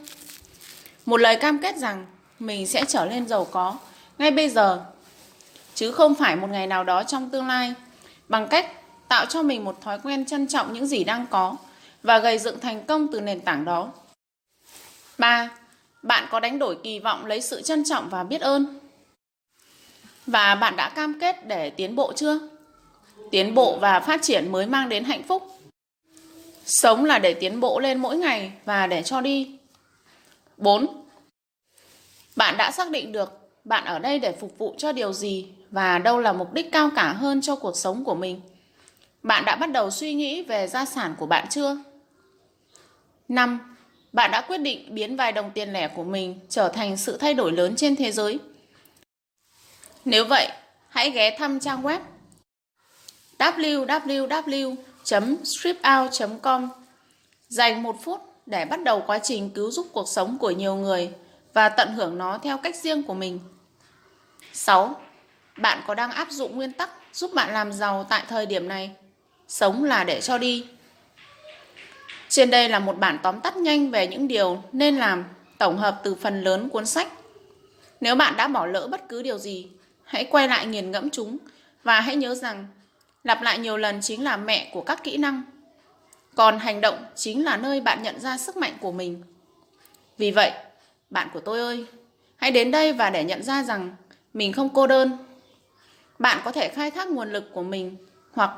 Một 1.06 1.16
lời 1.16 1.36
cam 1.36 1.58
kết 1.62 1.76
rằng 1.76 2.06
mình 2.38 2.66
sẽ 2.66 2.84
trở 2.88 3.06
nên 3.10 3.28
giàu 3.28 3.44
có 3.44 3.76
ngay 4.18 4.30
bây 4.30 4.48
giờ, 4.48 4.84
chứ 5.74 5.92
không 5.92 6.14
phải 6.14 6.36
một 6.36 6.46
ngày 6.50 6.66
nào 6.66 6.84
đó 6.84 7.02
trong 7.02 7.30
tương 7.30 7.46
lai, 7.46 7.74
bằng 8.28 8.48
cách 8.48 8.70
tạo 9.08 9.26
cho 9.26 9.42
mình 9.42 9.64
một 9.64 9.80
thói 9.80 9.98
quen 9.98 10.26
trân 10.26 10.46
trọng 10.46 10.72
những 10.72 10.86
gì 10.86 11.04
đang 11.04 11.26
có 11.30 11.56
và 12.02 12.18
gây 12.18 12.38
dựng 12.38 12.60
thành 12.60 12.84
công 12.84 13.08
từ 13.12 13.20
nền 13.20 13.40
tảng 13.40 13.64
đó. 13.64 13.92
3. 15.18 15.50
Bạn 16.02 16.26
có 16.30 16.40
đánh 16.40 16.58
đổi 16.58 16.78
kỳ 16.82 16.98
vọng 16.98 17.26
lấy 17.26 17.40
sự 17.40 17.62
trân 17.62 17.84
trọng 17.84 18.08
và 18.08 18.24
biết 18.24 18.40
ơn? 18.40 18.80
Và 20.26 20.54
bạn 20.54 20.76
đã 20.76 20.88
cam 20.88 21.20
kết 21.20 21.46
để 21.46 21.70
tiến 21.70 21.96
bộ 21.96 22.12
chưa? 22.16 22.38
Tiến 23.30 23.54
bộ 23.54 23.78
và 23.80 24.00
phát 24.00 24.22
triển 24.22 24.52
mới 24.52 24.66
mang 24.66 24.88
đến 24.88 25.04
hạnh 25.04 25.22
phúc. 25.22 25.59
Sống 26.64 27.04
là 27.04 27.18
để 27.18 27.34
tiến 27.34 27.60
bộ 27.60 27.80
lên 27.80 27.98
mỗi 27.98 28.16
ngày 28.16 28.52
và 28.64 28.86
để 28.86 29.02
cho 29.02 29.20
đi. 29.20 29.58
4. 30.56 30.86
Bạn 32.36 32.56
đã 32.56 32.70
xác 32.70 32.90
định 32.90 33.12
được 33.12 33.40
bạn 33.64 33.84
ở 33.84 33.98
đây 33.98 34.18
để 34.18 34.32
phục 34.40 34.58
vụ 34.58 34.74
cho 34.78 34.92
điều 34.92 35.12
gì 35.12 35.48
và 35.70 35.98
đâu 35.98 36.20
là 36.20 36.32
mục 36.32 36.52
đích 36.52 36.72
cao 36.72 36.90
cả 36.96 37.12
hơn 37.12 37.40
cho 37.40 37.56
cuộc 37.56 37.76
sống 37.76 38.04
của 38.04 38.14
mình. 38.14 38.40
Bạn 39.22 39.44
đã 39.44 39.56
bắt 39.56 39.70
đầu 39.70 39.90
suy 39.90 40.14
nghĩ 40.14 40.42
về 40.42 40.66
gia 40.66 40.84
sản 40.84 41.14
của 41.18 41.26
bạn 41.26 41.46
chưa? 41.50 41.76
5. 43.28 43.76
Bạn 44.12 44.30
đã 44.30 44.40
quyết 44.40 44.58
định 44.58 44.94
biến 44.94 45.16
vài 45.16 45.32
đồng 45.32 45.50
tiền 45.54 45.72
lẻ 45.72 45.88
của 45.88 46.04
mình 46.04 46.40
trở 46.48 46.68
thành 46.68 46.96
sự 46.96 47.16
thay 47.16 47.34
đổi 47.34 47.52
lớn 47.52 47.76
trên 47.76 47.96
thế 47.96 48.12
giới. 48.12 48.38
Nếu 50.04 50.24
vậy, 50.24 50.48
hãy 50.88 51.10
ghé 51.10 51.36
thăm 51.38 51.60
trang 51.60 51.82
web 51.82 52.00
www 53.38 54.76
www.stripout.com 55.04 56.68
Dành 57.48 57.82
một 57.82 57.96
phút 58.02 58.20
để 58.46 58.64
bắt 58.64 58.82
đầu 58.82 59.02
quá 59.06 59.18
trình 59.18 59.50
cứu 59.50 59.70
giúp 59.70 59.86
cuộc 59.92 60.08
sống 60.08 60.38
của 60.38 60.50
nhiều 60.50 60.74
người 60.74 61.10
và 61.54 61.68
tận 61.68 61.92
hưởng 61.92 62.18
nó 62.18 62.38
theo 62.42 62.58
cách 62.58 62.76
riêng 62.76 63.02
của 63.02 63.14
mình. 63.14 63.40
6. 64.52 65.00
Bạn 65.56 65.82
có 65.86 65.94
đang 65.94 66.10
áp 66.10 66.30
dụng 66.30 66.56
nguyên 66.56 66.72
tắc 66.72 66.90
giúp 67.12 67.30
bạn 67.34 67.52
làm 67.52 67.72
giàu 67.72 68.06
tại 68.08 68.22
thời 68.28 68.46
điểm 68.46 68.68
này? 68.68 68.90
Sống 69.48 69.84
là 69.84 70.04
để 70.04 70.20
cho 70.20 70.38
đi. 70.38 70.66
Trên 72.28 72.50
đây 72.50 72.68
là 72.68 72.78
một 72.78 72.98
bản 72.98 73.18
tóm 73.22 73.40
tắt 73.40 73.56
nhanh 73.56 73.90
về 73.90 74.06
những 74.06 74.28
điều 74.28 74.62
nên 74.72 74.96
làm 74.96 75.24
tổng 75.58 75.78
hợp 75.78 76.00
từ 76.04 76.14
phần 76.14 76.42
lớn 76.42 76.68
cuốn 76.68 76.86
sách. 76.86 77.08
Nếu 78.00 78.14
bạn 78.14 78.36
đã 78.36 78.48
bỏ 78.48 78.66
lỡ 78.66 78.88
bất 78.90 79.08
cứ 79.08 79.22
điều 79.22 79.38
gì, 79.38 79.68
hãy 80.04 80.24
quay 80.24 80.48
lại 80.48 80.66
nghiền 80.66 80.90
ngẫm 80.90 81.10
chúng 81.10 81.38
và 81.84 82.00
hãy 82.00 82.16
nhớ 82.16 82.34
rằng 82.34 82.66
lặp 83.24 83.42
lại 83.42 83.58
nhiều 83.58 83.76
lần 83.76 84.00
chính 84.02 84.24
là 84.24 84.36
mẹ 84.36 84.70
của 84.72 84.82
các 84.82 85.04
kỹ 85.04 85.16
năng. 85.16 85.42
Còn 86.34 86.58
hành 86.58 86.80
động 86.80 87.04
chính 87.14 87.44
là 87.44 87.56
nơi 87.56 87.80
bạn 87.80 88.02
nhận 88.02 88.20
ra 88.20 88.38
sức 88.38 88.56
mạnh 88.56 88.72
của 88.80 88.92
mình. 88.92 89.22
Vì 90.18 90.30
vậy, 90.30 90.52
bạn 91.10 91.28
của 91.32 91.40
tôi 91.40 91.60
ơi, 91.60 91.86
hãy 92.36 92.50
đến 92.50 92.70
đây 92.70 92.92
và 92.92 93.10
để 93.10 93.24
nhận 93.24 93.42
ra 93.42 93.62
rằng 93.62 93.96
mình 94.34 94.52
không 94.52 94.68
cô 94.74 94.86
đơn. 94.86 95.18
Bạn 96.18 96.40
có 96.44 96.52
thể 96.52 96.68
khai 96.68 96.90
thác 96.90 97.08
nguồn 97.08 97.32
lực 97.32 97.50
của 97.52 97.62
mình 97.62 97.96
hoặc 98.32 98.50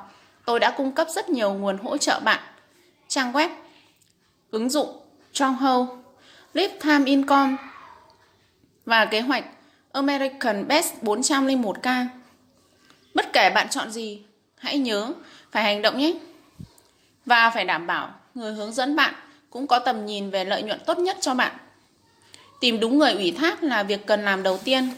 tôi 0.44 0.60
đã 0.60 0.70
cung 0.76 0.92
cấp 0.92 1.06
rất 1.10 1.28
nhiều 1.28 1.54
nguồn 1.54 1.78
hỗ 1.78 1.98
trợ 1.98 2.20
bạn. 2.20 2.40
Trang 3.08 3.32
web, 3.32 3.48
ứng 4.50 4.70
dụng, 4.70 5.00
Stronghold, 5.32 5.90
Live 6.54 6.78
Time 6.82 7.04
Income 7.06 7.56
và 8.86 9.04
kế 9.04 9.20
hoạch 9.20 9.44
American 9.92 10.68
Best 10.68 10.94
401k. 11.02 12.06
Bất 13.14 13.32
kể 13.32 13.50
bạn 13.50 13.68
chọn 13.68 13.90
gì, 13.90 14.22
hãy 14.62 14.78
nhớ 14.78 15.12
phải 15.50 15.62
hành 15.62 15.82
động 15.82 15.98
nhé. 15.98 16.14
Và 17.26 17.50
phải 17.50 17.64
đảm 17.64 17.86
bảo 17.86 18.14
người 18.34 18.52
hướng 18.52 18.72
dẫn 18.72 18.96
bạn 18.96 19.14
cũng 19.50 19.66
có 19.66 19.78
tầm 19.78 20.06
nhìn 20.06 20.30
về 20.30 20.44
lợi 20.44 20.62
nhuận 20.62 20.80
tốt 20.86 20.98
nhất 20.98 21.16
cho 21.20 21.34
bạn. 21.34 21.52
Tìm 22.60 22.80
đúng 22.80 22.98
người 22.98 23.12
ủy 23.12 23.30
thác 23.32 23.62
là 23.62 23.82
việc 23.82 24.06
cần 24.06 24.24
làm 24.24 24.42
đầu 24.42 24.58
tiên. 24.64 24.90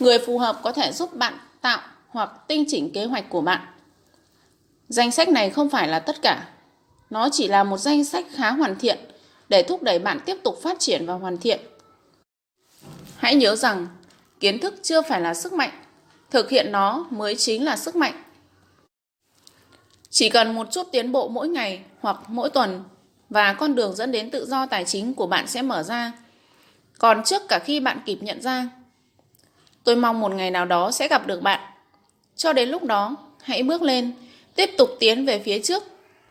Người 0.00 0.18
phù 0.18 0.38
hợp 0.38 0.60
có 0.62 0.72
thể 0.72 0.92
giúp 0.92 1.14
bạn 1.14 1.38
tạo 1.60 1.80
hoặc 2.08 2.30
tinh 2.48 2.64
chỉnh 2.68 2.92
kế 2.92 3.04
hoạch 3.04 3.28
của 3.28 3.40
bạn. 3.40 3.60
Danh 4.88 5.10
sách 5.10 5.28
này 5.28 5.50
không 5.50 5.70
phải 5.70 5.88
là 5.88 5.98
tất 5.98 6.22
cả. 6.22 6.48
Nó 7.10 7.28
chỉ 7.32 7.48
là 7.48 7.64
một 7.64 7.78
danh 7.78 8.04
sách 8.04 8.26
khá 8.34 8.50
hoàn 8.50 8.78
thiện 8.78 8.98
để 9.48 9.62
thúc 9.62 9.82
đẩy 9.82 9.98
bạn 9.98 10.20
tiếp 10.26 10.36
tục 10.42 10.58
phát 10.62 10.78
triển 10.78 11.06
và 11.06 11.14
hoàn 11.14 11.38
thiện. 11.38 11.60
Hãy 13.16 13.34
nhớ 13.34 13.56
rằng 13.56 13.86
kiến 14.40 14.58
thức 14.58 14.74
chưa 14.82 15.02
phải 15.02 15.20
là 15.20 15.34
sức 15.34 15.52
mạnh, 15.52 15.70
thực 16.30 16.50
hiện 16.50 16.72
nó 16.72 17.06
mới 17.10 17.34
chính 17.34 17.64
là 17.64 17.76
sức 17.76 17.96
mạnh. 17.96 18.22
Chỉ 20.16 20.28
cần 20.28 20.54
một 20.54 20.66
chút 20.70 20.88
tiến 20.92 21.12
bộ 21.12 21.28
mỗi 21.28 21.48
ngày 21.48 21.80
hoặc 22.00 22.16
mỗi 22.28 22.50
tuần 22.50 22.84
và 23.30 23.52
con 23.52 23.74
đường 23.74 23.96
dẫn 23.96 24.12
đến 24.12 24.30
tự 24.30 24.46
do 24.46 24.66
tài 24.66 24.84
chính 24.84 25.14
của 25.14 25.26
bạn 25.26 25.46
sẽ 25.46 25.62
mở 25.62 25.82
ra. 25.82 26.12
Còn 26.98 27.22
trước 27.24 27.42
cả 27.48 27.58
khi 27.64 27.80
bạn 27.80 28.00
kịp 28.06 28.18
nhận 28.22 28.42
ra, 28.42 28.68
tôi 29.84 29.96
mong 29.96 30.20
một 30.20 30.32
ngày 30.32 30.50
nào 30.50 30.64
đó 30.64 30.90
sẽ 30.90 31.08
gặp 31.08 31.26
được 31.26 31.42
bạn. 31.42 31.60
Cho 32.36 32.52
đến 32.52 32.68
lúc 32.68 32.84
đó, 32.84 33.16
hãy 33.42 33.62
bước 33.62 33.82
lên, 33.82 34.12
tiếp 34.54 34.70
tục 34.78 34.90
tiến 35.00 35.26
về 35.26 35.38
phía 35.38 35.58
trước, 35.58 35.82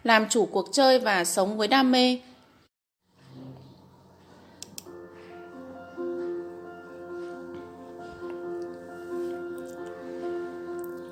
làm 0.04 0.30
chủ 0.30 0.46
cuộc 0.46 0.70
chơi 0.72 1.00
và 1.00 1.26
sống 1.26 1.58
với 1.58 1.68
đam 1.68 1.92
mê. 1.92 2.20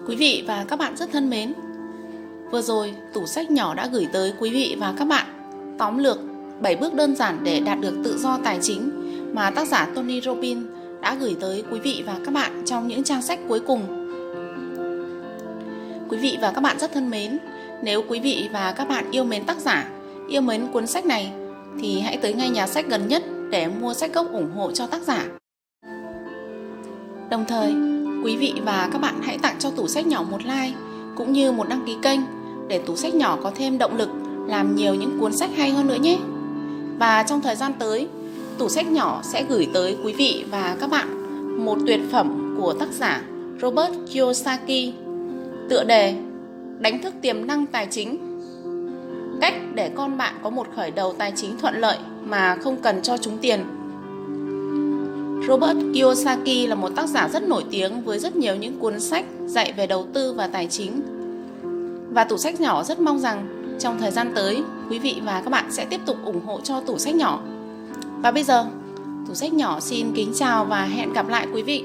Quý 0.07 0.15
vị 0.15 0.43
và 0.47 0.65
các 0.67 0.79
bạn 0.79 0.97
rất 0.97 1.09
thân 1.11 1.29
mến, 1.29 1.53
vừa 2.53 2.61
rồi 2.61 2.93
tủ 3.13 3.25
sách 3.25 3.51
nhỏ 3.51 3.73
đã 3.73 3.87
gửi 3.87 4.07
tới 4.13 4.33
quý 4.39 4.49
vị 4.49 4.75
và 4.79 4.93
các 4.97 5.05
bạn 5.05 5.25
tóm 5.77 5.97
lược 5.97 6.17
7 6.61 6.75
bước 6.75 6.93
đơn 6.93 7.15
giản 7.15 7.39
để 7.43 7.59
đạt 7.59 7.79
được 7.79 7.93
tự 8.03 8.17
do 8.17 8.39
tài 8.43 8.59
chính 8.61 8.91
mà 9.35 9.51
tác 9.51 9.67
giả 9.67 9.87
Tony 9.95 10.21
Robbins 10.21 10.65
đã 11.01 11.15
gửi 11.15 11.35
tới 11.41 11.63
quý 11.71 11.79
vị 11.79 12.03
và 12.05 12.15
các 12.25 12.33
bạn 12.33 12.63
trong 12.65 12.87
những 12.87 13.03
trang 13.03 13.21
sách 13.21 13.39
cuối 13.47 13.59
cùng. 13.59 13.81
Quý 16.09 16.17
vị 16.17 16.37
và 16.41 16.51
các 16.51 16.61
bạn 16.61 16.79
rất 16.79 16.93
thân 16.93 17.09
mến, 17.09 17.39
nếu 17.83 18.03
quý 18.07 18.19
vị 18.19 18.49
và 18.53 18.71
các 18.71 18.89
bạn 18.89 19.11
yêu 19.11 19.23
mến 19.23 19.45
tác 19.45 19.57
giả, 19.57 19.89
yêu 20.29 20.41
mến 20.41 20.67
cuốn 20.73 20.87
sách 20.87 21.05
này 21.05 21.31
thì 21.81 21.99
hãy 21.99 22.17
tới 22.17 22.33
ngay 22.33 22.49
nhà 22.49 22.67
sách 22.67 22.85
gần 22.87 23.07
nhất 23.07 23.23
để 23.49 23.67
mua 23.67 23.93
sách 23.93 24.13
gốc 24.13 24.31
ủng 24.31 24.51
hộ 24.55 24.71
cho 24.71 24.87
tác 24.87 25.01
giả. 25.01 25.25
Đồng 27.29 27.45
thời, 27.47 27.73
quý 28.23 28.37
vị 28.37 28.53
và 28.65 28.89
các 28.91 29.01
bạn 29.01 29.21
hãy 29.23 29.37
tặng 29.37 29.55
cho 29.59 29.69
tủ 29.71 29.87
sách 29.87 30.07
nhỏ 30.07 30.23
một 30.31 30.43
like 30.43 30.77
cũng 31.15 31.33
như 31.33 31.51
một 31.51 31.69
đăng 31.69 31.83
ký 31.85 31.97
kênh 32.01 32.42
để 32.67 32.79
tủ 32.79 32.95
sách 32.95 33.15
nhỏ 33.15 33.37
có 33.43 33.51
thêm 33.55 33.77
động 33.77 33.97
lực 33.97 34.09
làm 34.47 34.75
nhiều 34.75 34.95
những 34.95 35.19
cuốn 35.19 35.33
sách 35.33 35.49
hay 35.57 35.71
hơn 35.71 35.87
nữa 35.87 35.97
nhé. 36.01 36.17
Và 36.99 37.23
trong 37.23 37.41
thời 37.41 37.55
gian 37.55 37.73
tới, 37.79 38.07
tủ 38.57 38.69
sách 38.69 38.91
nhỏ 38.91 39.21
sẽ 39.23 39.43
gửi 39.49 39.67
tới 39.73 39.97
quý 40.03 40.13
vị 40.13 40.45
và 40.51 40.77
các 40.79 40.89
bạn 40.89 41.23
một 41.65 41.77
tuyệt 41.87 41.99
phẩm 42.11 42.55
của 42.57 42.73
tác 42.73 42.89
giả 42.91 43.21
Robert 43.61 43.93
Kiyosaki 44.13 44.93
tựa 45.69 45.83
đề 45.83 46.15
Đánh 46.79 47.01
thức 47.01 47.13
tiềm 47.21 47.47
năng 47.47 47.65
tài 47.65 47.87
chính 47.91 48.17
Cách 49.41 49.53
để 49.73 49.89
con 49.95 50.17
bạn 50.17 50.33
có 50.43 50.49
một 50.49 50.67
khởi 50.75 50.91
đầu 50.91 51.13
tài 51.17 51.33
chính 51.35 51.57
thuận 51.57 51.75
lợi 51.75 51.97
mà 52.23 52.57
không 52.61 52.81
cần 52.81 53.01
cho 53.01 53.17
chúng 53.17 53.37
tiền 53.37 53.59
Robert 55.47 55.77
Kiyosaki 55.93 56.67
là 56.67 56.75
một 56.75 56.89
tác 56.95 57.07
giả 57.07 57.29
rất 57.33 57.43
nổi 57.43 57.63
tiếng 57.71 58.01
với 58.01 58.19
rất 58.19 58.35
nhiều 58.35 58.55
những 58.55 58.79
cuốn 58.79 58.99
sách 58.99 59.25
dạy 59.45 59.73
về 59.77 59.87
đầu 59.87 60.05
tư 60.13 60.33
và 60.33 60.47
tài 60.47 60.67
chính. 60.67 61.01
Và 62.13 62.23
tủ 62.23 62.37
sách 62.37 62.61
nhỏ 62.61 62.83
rất 62.83 62.99
mong 62.99 63.19
rằng 63.19 63.47
trong 63.79 63.99
thời 63.99 64.11
gian 64.11 64.31
tới, 64.35 64.63
quý 64.89 64.99
vị 64.99 65.21
và 65.25 65.41
các 65.41 65.49
bạn 65.49 65.71
sẽ 65.71 65.85
tiếp 65.85 65.99
tục 66.05 66.17
ủng 66.25 66.45
hộ 66.45 66.59
cho 66.63 66.81
tủ 66.81 66.97
sách 66.97 67.15
nhỏ. 67.15 67.41
Và 68.21 68.31
bây 68.31 68.43
giờ, 68.43 68.65
tủ 69.27 69.33
sách 69.33 69.53
nhỏ 69.53 69.79
xin 69.79 70.11
kính 70.15 70.33
chào 70.35 70.65
và 70.65 70.85
hẹn 70.85 71.13
gặp 71.13 71.27
lại 71.27 71.47
quý 71.53 71.63
vị 71.63 71.83